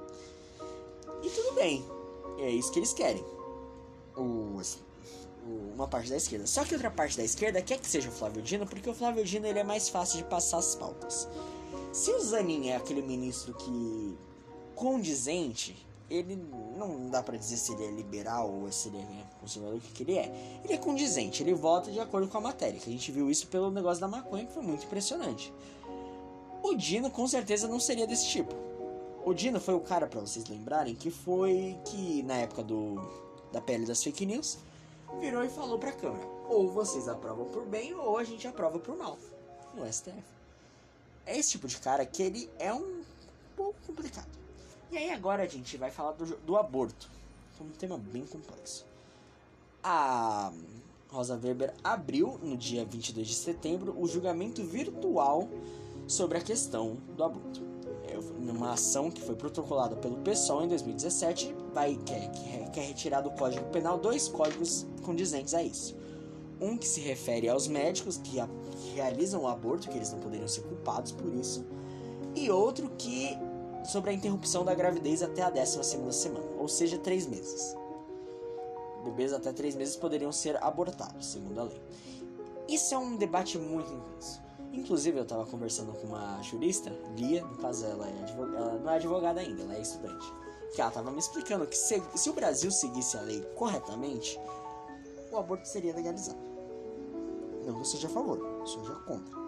E 1.21 1.29
tudo 1.29 1.53
bem, 1.53 1.85
é 2.39 2.49
isso 2.49 2.71
que 2.71 2.79
eles 2.79 2.93
querem. 2.93 3.23
Uma 5.75 5.87
parte 5.87 6.09
da 6.09 6.17
esquerda. 6.17 6.47
Só 6.47 6.65
que 6.65 6.73
outra 6.73 6.91
parte 6.91 7.15
da 7.15 7.23
esquerda 7.23 7.61
quer 7.61 7.79
que 7.79 7.87
seja 7.87 8.09
o 8.09 8.11
Flávio 8.11 8.41
Dino, 8.41 8.65
porque 8.65 8.89
o 8.89 8.93
Flávio 8.93 9.23
Dino 9.23 9.45
ele 9.45 9.59
é 9.59 9.63
mais 9.63 9.87
fácil 9.87 10.17
de 10.17 10.23
passar 10.25 10.57
as 10.57 10.75
pautas. 10.75 11.27
Se 11.93 12.11
o 12.11 12.19
Zanin 12.19 12.69
é 12.69 12.75
aquele 12.75 13.01
ministro 13.01 13.53
que 13.53 14.17
condizente, 14.75 15.86
ele 16.09 16.35
não 16.77 17.09
dá 17.09 17.21
para 17.21 17.37
dizer 17.37 17.57
se 17.57 17.73
ele 17.73 17.85
é 17.85 17.91
liberal 17.91 18.51
ou 18.51 18.71
se 18.71 18.87
ele 18.87 18.97
é 18.97 19.23
conservador, 19.39 19.77
o 19.77 19.81
que, 19.81 19.91
que 19.91 20.03
ele 20.03 20.17
é. 20.17 20.61
Ele 20.63 20.73
é 20.73 20.77
condizente, 20.77 21.43
ele 21.43 21.53
vota 21.53 21.91
de 21.91 21.99
acordo 21.99 22.27
com 22.27 22.37
a 22.37 22.41
matéria, 22.41 22.79
que 22.79 22.89
a 22.89 22.93
gente 22.93 23.11
viu 23.11 23.29
isso 23.29 23.47
pelo 23.47 23.69
negócio 23.71 23.99
da 23.99 24.07
maconha, 24.07 24.45
que 24.45 24.53
foi 24.53 24.63
muito 24.63 24.85
impressionante. 24.85 25.53
O 26.63 26.75
Dino 26.75 27.09
com 27.09 27.27
certeza 27.27 27.67
não 27.67 27.79
seria 27.79 28.07
desse 28.07 28.27
tipo. 28.27 28.53
O 29.25 29.33
Dino 29.33 29.59
foi 29.59 29.73
o 29.73 29.79
cara, 29.79 30.07
para 30.07 30.21
vocês 30.21 30.47
lembrarem, 30.47 30.95
que 30.95 31.11
foi 31.11 31.77
que 31.85 32.23
na 32.23 32.35
época 32.35 32.63
do 32.63 32.95
da 33.51 33.61
pele 33.61 33.85
das 33.85 34.03
fake 34.03 34.25
news, 34.25 34.57
virou 35.19 35.43
e 35.43 35.49
falou 35.49 35.79
pra 35.79 35.91
Câmara: 35.91 36.25
ou 36.47 36.69
vocês 36.71 37.07
aprovam 37.07 37.45
por 37.45 37.65
bem, 37.65 37.93
ou 37.93 38.17
a 38.17 38.23
gente 38.23 38.47
aprova 38.47 38.79
por 38.79 38.95
mal 38.97 39.17
no 39.73 39.91
STF. 39.91 40.23
É 41.25 41.37
esse 41.37 41.51
tipo 41.51 41.67
de 41.67 41.77
cara 41.77 42.05
que 42.05 42.23
ele 42.23 42.49
é 42.57 42.73
um 42.73 43.01
pouco 43.55 43.75
complicado. 43.85 44.29
E 44.91 44.97
aí 44.97 45.11
agora 45.11 45.43
a 45.43 45.47
gente 45.47 45.75
vai 45.77 45.91
falar 45.91 46.13
do, 46.13 46.25
do 46.37 46.55
aborto. 46.55 47.09
É 47.59 47.63
um 47.63 47.69
tema 47.69 47.97
bem 47.97 48.25
complexo. 48.25 48.85
A 49.83 50.51
Rosa 51.09 51.39
Weber 51.41 51.73
abriu 51.83 52.39
no 52.41 52.57
dia 52.57 52.85
22 52.85 53.27
de 53.27 53.33
setembro 53.33 53.95
o 53.99 54.07
julgamento 54.07 54.63
virtual 54.63 55.47
sobre 56.07 56.37
a 56.37 56.41
questão 56.41 56.97
do 57.15 57.23
aborto. 57.23 57.61
É 58.09 58.17
uma 58.17 58.73
ação 58.73 59.11
que 59.11 59.21
foi 59.21 59.35
protocolada 59.35 59.95
pelo 59.95 60.17
PSOL 60.17 60.63
em 60.63 60.67
2017, 60.69 61.53
vai 61.73 61.97
quer, 62.05 62.31
quer 62.71 62.87
retirar 62.87 63.21
do 63.21 63.31
Código 63.31 63.65
Penal 63.65 63.97
dois 63.97 64.27
códigos 64.27 64.85
condizentes 65.03 65.53
a 65.53 65.61
isso. 65.61 65.95
Um 66.59 66.77
que 66.77 66.87
se 66.87 67.01
refere 67.01 67.49
aos 67.49 67.67
médicos 67.67 68.17
que 68.17 68.37
realizam 68.95 69.43
o 69.43 69.47
aborto, 69.47 69.89
que 69.89 69.97
eles 69.97 70.11
não 70.11 70.19
poderiam 70.19 70.47
ser 70.47 70.61
culpados 70.61 71.11
por 71.11 71.33
isso, 71.35 71.65
e 72.35 72.49
outro 72.49 72.89
que 72.97 73.37
sobre 73.87 74.11
a 74.11 74.13
interrupção 74.13 74.65
da 74.65 74.75
gravidez 74.75 75.23
até 75.23 75.41
a 75.41 75.49
12 75.49 75.83
segunda 75.83 76.11
semana, 76.11 76.45
ou 76.59 76.67
seja, 76.67 76.97
três 76.97 77.25
meses. 77.25 77.75
Bebês 79.05 79.31
até 79.31 79.53
três 79.53 79.75
meses 79.75 79.95
poderiam 79.95 80.31
ser 80.31 80.61
abortados, 80.61 81.27
segundo 81.27 81.59
a 81.59 81.63
lei. 81.63 81.81
Isso 82.67 82.93
é 82.93 82.97
um 82.97 83.15
debate 83.15 83.57
muito 83.57 83.91
intenso. 83.91 84.41
Inclusive, 84.73 85.17
eu 85.17 85.23
estava 85.23 85.45
conversando 85.45 85.93
com 85.93 86.07
uma 86.07 86.41
jurista, 86.41 86.91
Lia, 87.15 87.43
no 87.45 87.57
caso 87.57 87.85
ela, 87.85 88.05
é 88.05 88.25
ela 88.37 88.79
não 88.79 88.91
é 88.91 88.95
advogada 88.95 89.39
ainda, 89.39 89.63
ela 89.63 89.75
é 89.75 89.81
estudante. 89.81 90.25
Que 90.75 90.81
ela 90.81 90.89
estava 90.89 91.09
me 91.09 91.19
explicando 91.19 91.65
que 91.65 91.77
se, 91.77 92.03
se 92.15 92.29
o 92.29 92.33
Brasil 92.33 92.69
seguisse 92.69 93.17
a 93.17 93.21
lei 93.21 93.41
corretamente, 93.55 94.37
o 95.31 95.37
aborto 95.37 95.65
seria 95.65 95.95
legalizado. 95.95 96.37
Não 97.65 97.83
seja 97.85 98.07
a 98.07 98.09
favor, 98.09 98.39
seja 98.65 98.93
contra. 99.05 99.46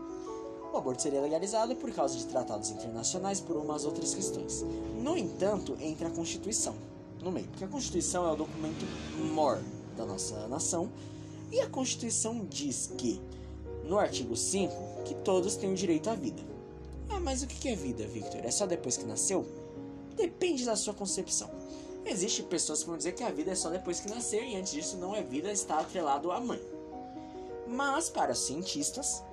O 0.71 0.77
aborto 0.77 1.01
seria 1.01 1.21
legalizado 1.21 1.75
por 1.75 1.91
causa 1.91 2.17
de 2.17 2.25
tratados 2.25 2.69
internacionais 2.69 3.41
por 3.41 3.57
umas 3.57 3.85
outras 3.85 4.13
questões. 4.13 4.63
No 5.01 5.17
entanto, 5.17 5.75
entra 5.81 6.07
a 6.07 6.11
Constituição 6.11 6.75
no 7.21 7.31
meio, 7.31 7.47
porque 7.47 7.65
a 7.65 7.67
Constituição 7.67 8.27
é 8.27 8.31
o 8.31 8.35
documento 8.35 8.85
maior 9.33 9.61
da 9.97 10.05
nossa 10.05 10.47
nação 10.47 10.89
e 11.51 11.59
a 11.59 11.67
Constituição 11.67 12.45
diz 12.45 12.91
que, 12.97 13.19
no 13.83 13.97
artigo 13.97 14.35
5, 14.35 15.03
que 15.05 15.15
todos 15.15 15.55
têm 15.55 15.71
o 15.71 15.75
direito 15.75 16.09
à 16.09 16.15
vida. 16.15 16.41
Ah, 17.09 17.19
mas 17.19 17.41
o 17.41 17.47
que 17.47 17.69
é 17.69 17.75
vida, 17.75 18.05
Victor? 18.05 18.45
É 18.45 18.51
só 18.51 18.67
depois 18.67 18.95
que 18.95 19.05
nasceu? 19.05 19.45
Depende 20.15 20.63
da 20.63 20.75
sua 20.75 20.93
concepção. 20.93 21.49
Existem 22.05 22.45
pessoas 22.45 22.81
que 22.81 22.87
vão 22.87 22.97
dizer 22.97 23.13
que 23.13 23.23
a 23.23 23.31
vida 23.31 23.51
é 23.51 23.55
só 23.55 23.69
depois 23.69 23.99
que 23.99 24.09
nascer 24.09 24.43
e 24.43 24.55
antes 24.55 24.73
disso 24.73 24.97
não 24.97 25.15
é 25.15 25.23
vida, 25.23 25.51
está 25.51 25.79
atrelado 25.79 26.31
à 26.31 26.39
mãe. 26.39 26.61
Mas, 27.67 28.09
para 28.09 28.31
os 28.31 28.39
cientistas, 28.39 29.23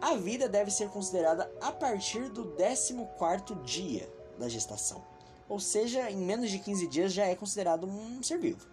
a 0.00 0.14
vida 0.14 0.48
deve 0.48 0.70
ser 0.70 0.88
considerada 0.88 1.50
a 1.60 1.72
partir 1.72 2.28
do 2.30 2.44
14 2.44 3.54
dia 3.64 4.08
da 4.38 4.48
gestação. 4.48 5.04
Ou 5.48 5.58
seja, 5.58 6.10
em 6.10 6.18
menos 6.18 6.50
de 6.50 6.58
15 6.58 6.86
dias 6.86 7.12
já 7.12 7.26
é 7.26 7.34
considerado 7.34 7.86
um 7.86 8.22
ser 8.22 8.38
vivo. 8.38 8.66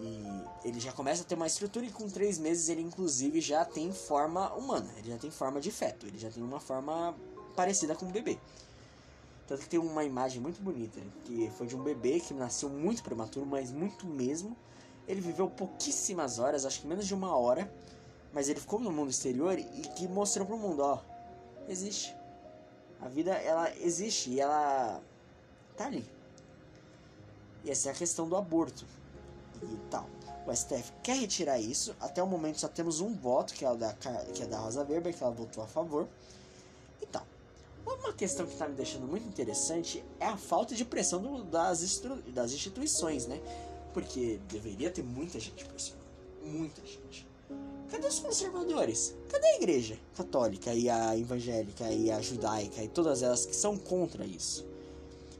E 0.00 0.68
ele 0.68 0.78
já 0.78 0.92
começa 0.92 1.22
a 1.22 1.24
ter 1.24 1.36
uma 1.36 1.46
estrutura 1.46 1.86
e 1.86 1.90
com 1.90 2.08
3 2.08 2.38
meses 2.38 2.68
ele 2.68 2.82
inclusive 2.82 3.40
já 3.40 3.64
tem 3.64 3.92
forma 3.92 4.52
humana. 4.54 4.92
Ele 4.98 5.10
já 5.10 5.18
tem 5.18 5.30
forma 5.30 5.60
de 5.60 5.70
feto. 5.70 6.06
Ele 6.06 6.18
já 6.18 6.30
tem 6.30 6.42
uma 6.42 6.60
forma 6.60 7.14
parecida 7.54 7.94
com 7.94 8.06
um 8.06 8.10
bebê. 8.10 8.38
Tanto 9.46 9.62
que 9.62 9.68
tem 9.68 9.78
uma 9.78 10.04
imagem 10.04 10.40
muito 10.40 10.60
bonita, 10.60 11.00
que 11.24 11.48
foi 11.56 11.68
de 11.68 11.76
um 11.76 11.82
bebê 11.82 12.18
que 12.18 12.34
nasceu 12.34 12.68
muito 12.68 13.02
prematuro, 13.02 13.46
mas 13.46 13.70
muito 13.70 14.04
mesmo. 14.04 14.56
Ele 15.06 15.20
viveu 15.20 15.48
pouquíssimas 15.48 16.40
horas, 16.40 16.66
acho 16.66 16.80
que 16.80 16.86
menos 16.86 17.06
de 17.06 17.14
uma 17.14 17.36
hora, 17.36 17.72
mas 18.36 18.50
ele 18.50 18.60
ficou 18.60 18.78
no 18.78 18.92
mundo 18.92 19.08
exterior 19.08 19.58
e 19.58 19.64
que 19.96 20.06
mostrou 20.06 20.44
para 20.46 20.54
o 20.54 20.58
mundo, 20.58 20.80
ó, 20.82 21.00
existe. 21.70 22.14
A 23.00 23.08
vida 23.08 23.32
ela 23.32 23.74
existe 23.78 24.28
e 24.28 24.38
ela 24.38 25.00
tá 25.74 25.86
ali. 25.86 26.04
E 27.64 27.70
essa 27.70 27.88
é 27.88 27.92
a 27.92 27.94
questão 27.94 28.28
do 28.28 28.36
aborto 28.36 28.84
e 29.62 29.76
tal. 29.90 30.06
O 30.46 30.54
STF 30.54 30.92
quer 31.02 31.16
retirar 31.16 31.58
isso. 31.58 31.96
Até 31.98 32.22
o 32.22 32.26
momento 32.26 32.60
só 32.60 32.68
temos 32.68 33.00
um 33.00 33.14
voto, 33.14 33.54
que 33.54 33.64
é 33.64 33.70
o 33.70 33.74
da, 33.74 33.94
que 33.94 34.42
é 34.42 34.46
da 34.46 34.58
Rosa 34.58 34.84
Weber, 34.86 35.16
que 35.16 35.24
ela 35.24 35.32
votou 35.32 35.64
a 35.64 35.66
favor. 35.66 36.06
Então, 37.00 37.22
uma 37.86 38.12
questão 38.12 38.44
que 38.44 38.52
está 38.52 38.68
me 38.68 38.74
deixando 38.74 39.06
muito 39.06 39.26
interessante 39.26 40.04
é 40.20 40.26
a 40.26 40.36
falta 40.36 40.74
de 40.74 40.84
pressão 40.84 41.22
do, 41.22 41.42
das, 41.42 42.02
das 42.34 42.52
instituições, 42.52 43.26
né? 43.26 43.40
Porque 43.94 44.38
deveria 44.46 44.90
ter 44.90 45.02
muita 45.02 45.40
gente 45.40 45.64
pressionando. 45.64 46.04
Muita 46.44 46.82
gente. 46.84 47.26
Cadê 47.90 48.06
os 48.06 48.18
conservadores? 48.18 49.14
Cadê 49.28 49.46
a 49.46 49.56
igreja 49.56 49.98
católica 50.16 50.74
e 50.74 50.90
a 50.90 51.16
evangélica 51.16 51.88
e 51.90 52.10
a 52.10 52.20
judaica 52.20 52.82
e 52.82 52.88
todas 52.88 53.22
elas 53.22 53.46
que 53.46 53.54
são 53.54 53.76
contra 53.76 54.24
isso? 54.24 54.66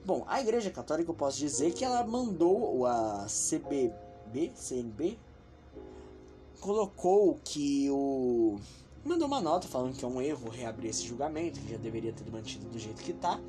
Bom, 0.04 0.24
a 0.28 0.40
igreja 0.40 0.70
católica 0.70 1.11
eu 1.11 1.14
posso 1.14 1.38
dizer 1.38 1.72
que 1.74 1.85
ela 1.85 2.04
mandou 2.04 2.87
a 2.87 3.26
CBB, 3.26 4.52
CNB, 4.54 5.18
colocou 6.61 7.38
que 7.44 7.90
o 7.90 8.61
mandou 9.04 9.26
uma 9.26 9.40
nota 9.40 9.66
falando 9.66 9.96
que 9.96 10.04
é 10.04 10.09
um 10.09 10.20
erro 10.20 10.48
reabrir 10.48 10.90
esse 10.90 11.04
julgamento, 11.04 11.61
que 11.61 11.70
já 11.70 11.76
deveria 11.76 12.12
ter 12.12 12.28
mantido 12.30 12.68
do 12.68 12.78
jeito 12.78 13.02
que 13.02 13.12
tá. 13.12 13.40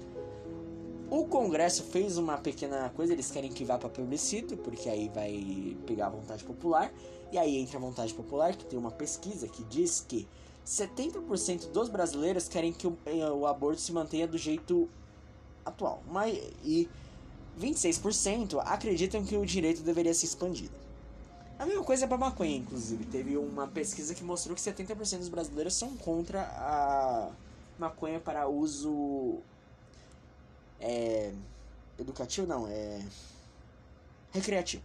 O 1.10 1.26
Congresso 1.26 1.84
fez 1.84 2.18
uma 2.18 2.38
pequena 2.38 2.90
coisa, 2.90 3.14
eles 3.14 3.32
querem 3.32 3.50
que 3.50 3.64
vá 3.64 3.78
para 3.78 3.88
plebiscito, 3.88 4.58
porque 4.58 4.90
aí 4.90 5.08
vai 5.08 5.78
pegar 5.86 6.08
a 6.08 6.10
vontade 6.10 6.44
popular. 6.44 6.92
E 7.32 7.38
aí 7.38 7.58
entra 7.58 7.78
a 7.78 7.80
vontade 7.80 8.14
popular, 8.14 8.54
que 8.54 8.66
tem 8.66 8.78
uma 8.78 8.92
pesquisa 8.92 9.48
que 9.48 9.64
diz 9.64 10.04
que 10.06 10.28
70% 10.66 11.72
dos 11.72 11.88
brasileiros 11.88 12.50
querem 12.50 12.74
que 12.74 12.88
o, 12.88 12.98
eh, 13.06 13.30
o, 13.30 13.48
aborto 13.48 13.80
se 13.80 13.94
mantenha 13.94 14.28
do 14.28 14.38
jeito 14.38 14.90
atual. 15.66 16.04
Mas, 16.12 16.38
e 16.66 16.90
26% 17.58 18.62
acreditam 18.66 19.24
que 19.24 19.38
o 19.38 19.46
direito 19.46 19.84
deveria 19.84 20.14
ser 20.14 20.26
expandido. 20.26 20.76
A 21.58 21.66
mesma 21.66 21.86
coisa 21.86 22.04
é 22.04 22.08
para 22.08 22.18
maconha, 22.18 22.58
inclusive. 22.58 23.06
Teve 23.06 23.38
uma 23.38 23.66
pesquisa 23.66 24.14
que 24.14 24.26
mostrou 24.26 24.54
que 24.56 24.62
70% 24.62 25.20
dos 25.20 25.30
brasileiros 25.30 25.74
são 25.74 25.96
contra 25.96 26.42
a 26.42 27.30
maconha 27.80 28.20
para 28.20 28.46
uso 28.50 29.42
é, 30.80 31.32
educativo, 32.00 32.48
não, 32.48 32.68
é 32.68 33.02
recreativo. 34.32 34.84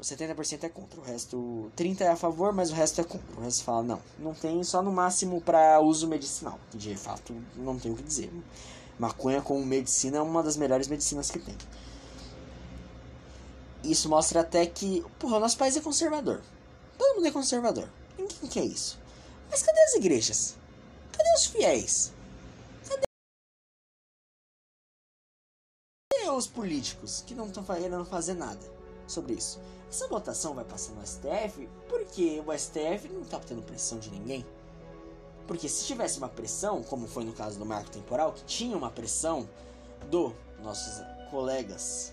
70% 0.00 0.64
é 0.64 0.68
contra, 0.68 1.00
o 1.00 1.02
resto 1.02 1.70
30 1.74 2.04
é 2.04 2.08
a 2.08 2.16
favor, 2.16 2.52
mas 2.52 2.70
o 2.70 2.74
resto 2.74 3.00
é 3.00 3.04
contra. 3.04 3.36
O 3.36 3.42
resto 3.42 3.64
fala 3.64 3.82
não, 3.82 4.00
não 4.18 4.34
tem 4.34 4.62
só 4.62 4.82
no 4.82 4.92
máximo 4.92 5.40
para 5.40 5.80
uso 5.80 6.06
medicinal, 6.06 6.58
de 6.72 6.96
fato 6.96 7.34
não 7.56 7.78
tem 7.78 7.90
o 7.90 7.96
que 7.96 8.02
dizer. 8.02 8.32
Maconha 8.98 9.42
como 9.42 9.64
medicina 9.64 10.18
é 10.18 10.22
uma 10.22 10.42
das 10.42 10.56
melhores 10.56 10.86
medicinas 10.86 11.30
que 11.30 11.38
tem. 11.38 11.56
Isso 13.82 14.08
mostra 14.08 14.40
até 14.40 14.64
que, 14.64 15.04
porra, 15.18 15.38
o 15.38 15.40
nosso 15.40 15.58
país 15.58 15.76
é 15.76 15.80
conservador. 15.80 16.40
Todo 16.96 17.16
mundo 17.16 17.26
é 17.26 17.32
conservador. 17.32 17.88
Ninguém 18.16 18.48
quer 18.48 18.64
isso. 18.64 18.98
Mas 19.50 19.62
cadê 19.62 19.80
as 19.82 19.94
igrejas? 19.94 20.56
Cadê 21.10 21.28
os 21.34 21.46
fiéis? 21.46 22.12
Os 26.42 26.48
políticos 26.48 27.24
que 27.26 27.34
não 27.34 27.46
estão 27.46 27.64
querendo 27.64 28.04
fazer 28.04 28.34
nada? 28.34 28.82
sobre 29.12 29.34
isso. 29.34 29.60
Essa 29.88 30.08
votação 30.08 30.54
vai 30.54 30.64
passar 30.64 30.92
no 30.92 31.06
STF 31.06 31.68
porque 31.88 32.42
o 32.46 32.58
STF 32.58 33.08
não 33.10 33.22
está 33.22 33.38
tendo 33.38 33.62
pressão 33.62 33.98
de 33.98 34.10
ninguém. 34.10 34.44
Porque 35.46 35.68
se 35.68 35.84
tivesse 35.84 36.18
uma 36.18 36.28
pressão, 36.28 36.82
como 36.82 37.06
foi 37.06 37.24
no 37.24 37.32
caso 37.32 37.58
do 37.58 37.66
marco 37.66 37.90
temporal, 37.90 38.32
que 38.32 38.44
tinha 38.44 38.76
uma 38.76 38.90
pressão 38.90 39.48
do 40.08 40.34
nossos 40.62 41.04
colegas 41.30 42.12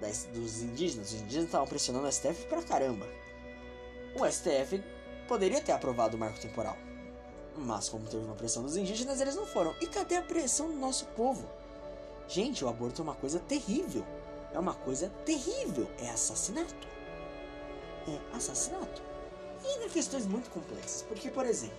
das, 0.00 0.24
dos 0.32 0.62
indígenas, 0.62 1.08
os 1.08 1.20
indígenas 1.20 1.46
estavam 1.46 1.66
pressionando 1.66 2.06
o 2.06 2.12
STF 2.12 2.46
pra 2.46 2.62
caramba. 2.62 3.06
O 4.18 4.26
STF 4.30 4.82
poderia 5.28 5.60
ter 5.60 5.72
aprovado 5.72 6.16
o 6.16 6.20
marco 6.20 6.40
temporal. 6.40 6.76
Mas 7.56 7.88
como 7.88 8.08
teve 8.08 8.24
uma 8.24 8.34
pressão 8.34 8.62
dos 8.62 8.76
indígenas, 8.76 9.20
eles 9.20 9.36
não 9.36 9.44
foram. 9.44 9.74
E 9.80 9.86
cadê 9.86 10.16
a 10.16 10.22
pressão 10.22 10.68
do 10.68 10.76
nosso 10.76 11.04
povo? 11.06 11.46
Gente, 12.32 12.64
o 12.64 12.68
aborto 12.68 13.02
é 13.02 13.04
uma 13.04 13.14
coisa 13.14 13.38
terrível 13.38 14.04
é 14.54 14.58
uma 14.58 14.74
coisa 14.74 15.08
terrível. 15.24 15.88
É 15.98 16.10
assassinato. 16.10 16.88
É 18.06 18.36
assassinato. 18.36 19.02
E 19.64 19.66
ainda 19.66 19.88
questões 19.88 20.26
muito 20.26 20.50
complexas. 20.50 21.02
Porque, 21.02 21.30
por 21.30 21.46
exemplo, 21.46 21.76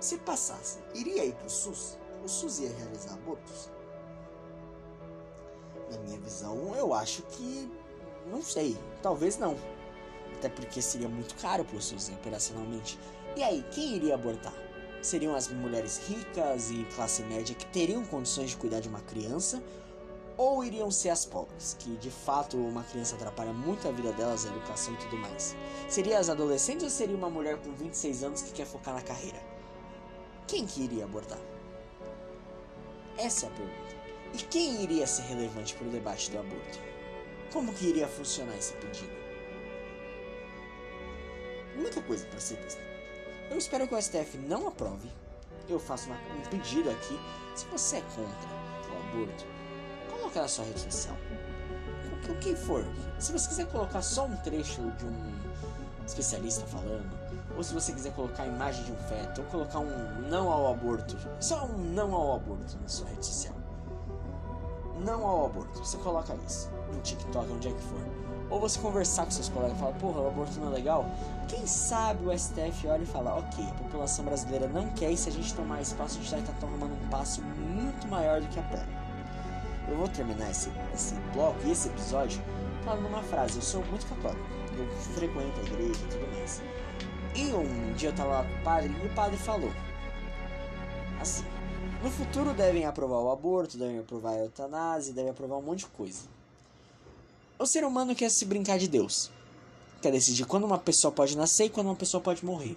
se 0.00 0.18
passasse, 0.18 0.78
iria 0.94 1.24
ir 1.24 1.34
para 1.34 1.46
o 1.46 1.50
SUS? 1.50 1.98
O 2.24 2.28
SUS 2.28 2.58
ia 2.60 2.72
realizar 2.72 3.14
abortos? 3.14 3.70
Na 5.90 5.98
minha 5.98 6.18
visão, 6.18 6.74
eu 6.76 6.92
acho 6.92 7.22
que. 7.22 7.70
Não 8.26 8.42
sei. 8.42 8.76
Talvez 9.02 9.38
não. 9.38 9.56
Até 10.36 10.48
porque 10.48 10.82
seria 10.82 11.08
muito 11.08 11.34
caro 11.36 11.64
para 11.64 11.76
o 11.76 11.82
SUS 11.82 12.08
operacionalmente. 12.10 12.98
E 13.36 13.42
aí, 13.42 13.64
quem 13.70 13.96
iria 13.96 14.14
abortar? 14.14 14.54
Seriam 15.06 15.36
as 15.36 15.46
mulheres 15.46 15.98
ricas 16.08 16.72
e 16.72 16.82
classe 16.96 17.22
média 17.22 17.54
que 17.54 17.64
teriam 17.66 18.04
condições 18.04 18.50
de 18.50 18.56
cuidar 18.56 18.80
de 18.80 18.88
uma 18.88 19.00
criança? 19.02 19.62
ou 20.36 20.64
iriam 20.64 20.90
ser 20.90 21.10
as 21.10 21.24
pobres, 21.24 21.76
que 21.78 21.96
de 21.96 22.10
fato 22.10 22.58
uma 22.58 22.82
criança 22.82 23.14
atrapalha 23.14 23.52
muito 23.54 23.88
a 23.88 23.92
vida 23.92 24.12
delas, 24.12 24.44
a 24.44 24.48
educação 24.48 24.92
e 24.92 24.96
tudo 24.98 25.16
mais? 25.16 25.56
Seria 25.88 26.18
as 26.18 26.28
adolescentes 26.28 26.82
ou 26.82 26.90
seria 26.90 27.16
uma 27.16 27.30
mulher 27.30 27.56
com 27.56 27.72
26 27.72 28.24
anos 28.24 28.42
que 28.42 28.52
quer 28.52 28.66
focar 28.66 28.92
na 28.94 29.00
carreira? 29.00 29.40
Quem 30.48 30.66
que 30.66 30.82
iria 30.82 31.04
abordar? 31.04 31.40
Essa 33.16 33.46
é 33.46 33.48
a 33.48 33.52
pergunta. 33.52 33.96
E 34.34 34.38
quem 34.38 34.82
iria 34.82 35.06
ser 35.06 35.22
relevante 35.22 35.74
para 35.74 35.86
o 35.86 35.90
debate 35.90 36.32
do 36.32 36.38
aborto? 36.40 36.78
Como 37.52 37.72
que 37.72 37.86
iria 37.86 38.08
funcionar 38.08 38.58
esse 38.58 38.74
pedido? 38.74 39.16
Muita 41.76 42.02
coisa 42.02 42.26
para 42.26 42.40
ser. 42.40 42.85
Eu 43.50 43.58
espero 43.58 43.86
que 43.86 43.94
o 43.94 44.02
STF 44.02 44.38
não 44.38 44.68
aprove. 44.68 45.08
Eu 45.68 45.78
faço 45.78 46.08
uma, 46.08 46.16
um 46.16 46.48
pedido 46.50 46.90
aqui. 46.90 47.18
Se 47.54 47.64
você 47.66 47.96
é 47.96 48.00
contra 48.00 48.48
o 48.92 49.08
aborto, 49.08 49.46
colocar 50.10 50.42
na 50.42 50.48
sua 50.48 50.64
rede 50.64 50.80
social. 50.80 51.16
O 52.28 52.34
que 52.40 52.56
for. 52.56 52.84
Se 53.18 53.32
você 53.32 53.48
quiser 53.48 53.66
colocar 53.66 54.02
só 54.02 54.26
um 54.26 54.36
trecho 54.38 54.82
de 54.92 55.06
um 55.06 55.36
especialista 56.04 56.66
falando, 56.66 57.08
ou 57.56 57.62
se 57.62 57.72
você 57.72 57.92
quiser 57.92 58.12
colocar 58.14 58.42
a 58.42 58.46
imagem 58.46 58.84
de 58.84 58.92
um 58.92 58.96
feto, 58.96 59.40
ou 59.42 59.46
colocar 59.46 59.78
um 59.78 60.28
não 60.28 60.50
ao 60.50 60.72
aborto, 60.72 61.16
só 61.40 61.64
um 61.66 61.78
não 61.78 62.12
ao 62.14 62.36
aborto 62.36 62.76
na 62.82 62.88
sua 62.88 63.08
rede 63.08 63.24
social. 63.24 63.54
Não 65.04 65.24
ao 65.24 65.46
aborto, 65.46 65.78
você 65.78 65.96
coloca 65.98 66.34
isso 66.46 66.68
no 66.92 67.00
TikTok, 67.00 67.50
onde 67.50 67.68
é 67.68 67.72
que 67.72 67.82
for. 67.82 68.00
Ou 68.48 68.60
você 68.60 68.78
conversar 68.78 69.24
com 69.24 69.30
seus 69.30 69.48
colegas 69.48 69.76
e 69.76 69.80
falar, 69.80 69.92
porra, 69.94 70.20
o 70.20 70.28
aborto 70.28 70.60
não 70.60 70.68
é 70.68 70.76
legal. 70.76 71.06
Quem 71.48 71.66
sabe 71.66 72.24
o 72.24 72.38
STF 72.38 72.86
olha 72.86 73.02
e 73.02 73.06
fala, 73.06 73.36
ok, 73.36 73.64
a 73.64 73.74
população 73.74 74.24
brasileira 74.24 74.68
não 74.68 74.88
quer 74.90 75.10
e 75.10 75.16
se 75.16 75.28
a 75.28 75.32
gente 75.32 75.52
tomar 75.54 75.80
espaço, 75.80 76.18
a 76.18 76.20
gente 76.20 76.30
vai 76.30 76.40
estar 76.40 76.52
tomando 76.54 76.94
um 76.94 77.08
passo 77.08 77.42
muito 77.42 78.06
maior 78.08 78.40
do 78.40 78.46
que 78.48 78.58
a 78.58 78.62
perna. 78.62 79.06
Eu 79.88 79.96
vou 79.96 80.08
terminar 80.08 80.50
esse, 80.50 80.70
esse 80.94 81.14
bloco 81.32 81.58
e 81.64 81.72
esse 81.72 81.88
episódio 81.88 82.40
falando 82.84 83.06
uma 83.06 83.22
frase. 83.22 83.56
Eu 83.56 83.62
sou 83.62 83.84
muito 83.86 84.06
católico, 84.06 84.46
eu 84.78 84.86
frequento 85.14 85.60
a 85.60 85.62
igreja 85.64 86.00
e 86.00 86.08
tudo 86.08 86.36
mais. 86.36 86.62
E 87.34 87.52
um 87.52 87.92
dia 87.94 88.10
eu 88.10 88.14
tava 88.14 88.30
lá 88.30 88.44
com 88.44 88.54
o 88.54 88.62
padre 88.62 88.96
e 89.02 89.06
o 89.06 89.14
padre 89.14 89.36
falou 89.36 89.70
assim: 91.20 91.44
no 92.02 92.10
futuro 92.10 92.52
devem 92.52 92.84
aprovar 92.84 93.18
o 93.18 93.30
aborto, 93.30 93.76
devem 93.76 93.98
aprovar 93.98 94.34
a 94.34 94.38
eutanásia, 94.38 95.12
devem 95.12 95.30
aprovar 95.30 95.56
um 95.56 95.62
monte 95.62 95.80
de 95.80 95.86
coisa. 95.86 96.35
O 97.58 97.64
ser 97.64 97.84
humano 97.84 98.14
quer 98.14 98.30
se 98.30 98.44
brincar 98.44 98.78
de 98.78 98.86
Deus. 98.86 99.30
Quer 100.02 100.12
decidir 100.12 100.44
quando 100.44 100.64
uma 100.64 100.78
pessoa 100.78 101.10
pode 101.10 101.36
nascer 101.36 101.64
e 101.64 101.70
quando 101.70 101.86
uma 101.86 101.96
pessoa 101.96 102.20
pode 102.20 102.44
morrer. 102.44 102.76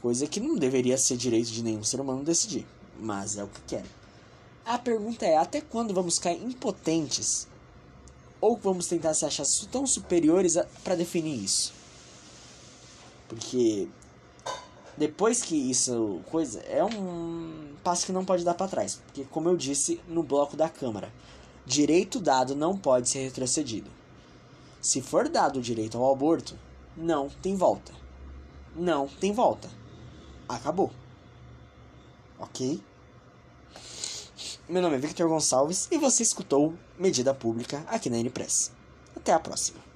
Coisa 0.00 0.26
que 0.26 0.40
não 0.40 0.56
deveria 0.56 0.98
ser 0.98 1.16
direito 1.16 1.50
de 1.50 1.62
nenhum 1.62 1.84
ser 1.84 2.00
humano 2.00 2.24
decidir, 2.24 2.66
mas 2.98 3.38
é 3.38 3.44
o 3.44 3.48
que 3.48 3.60
querem. 3.62 3.90
A 4.64 4.76
pergunta 4.76 5.24
é: 5.24 5.36
até 5.36 5.60
quando 5.60 5.94
vamos 5.94 6.16
ficar 6.16 6.32
impotentes? 6.32 7.46
Ou 8.40 8.56
vamos 8.56 8.88
tentar 8.88 9.14
se 9.14 9.24
achar 9.24 9.46
tão 9.70 9.86
superiores 9.86 10.56
para 10.82 10.96
definir 10.96 11.44
isso? 11.44 11.72
Porque 13.28 13.88
depois 14.96 15.42
que 15.42 15.54
isso 15.54 16.20
coisa 16.28 16.60
é 16.62 16.82
um 16.82 17.74
passo 17.84 18.04
que 18.04 18.12
não 18.12 18.24
pode 18.24 18.44
dar 18.44 18.54
para 18.54 18.66
trás, 18.66 18.96
porque 18.96 19.24
como 19.30 19.48
eu 19.48 19.56
disse 19.56 20.00
no 20.08 20.24
bloco 20.24 20.56
da 20.56 20.68
Câmara, 20.68 21.12
direito 21.64 22.20
dado 22.20 22.54
não 22.54 22.76
pode 22.76 23.08
ser 23.08 23.24
retrocedido. 23.24 23.90
Se 24.80 25.00
for 25.00 25.28
dado 25.28 25.58
o 25.58 25.62
direito 25.62 25.96
ao 25.96 26.12
aborto, 26.12 26.58
não 26.96 27.28
tem 27.28 27.56
volta. 27.56 27.92
Não 28.74 29.06
tem 29.06 29.32
volta. 29.32 29.70
Acabou. 30.48 30.90
OK? 32.38 32.82
Meu 34.68 34.82
nome 34.82 34.96
é 34.96 34.98
Victor 34.98 35.28
Gonçalves 35.28 35.88
e 35.90 35.98
você 35.98 36.22
escutou 36.22 36.74
Medida 36.98 37.34
Pública 37.34 37.84
aqui 37.88 38.10
na 38.10 38.18
N-Press. 38.18 38.72
Até 39.14 39.32
a 39.32 39.38
próxima. 39.38 39.91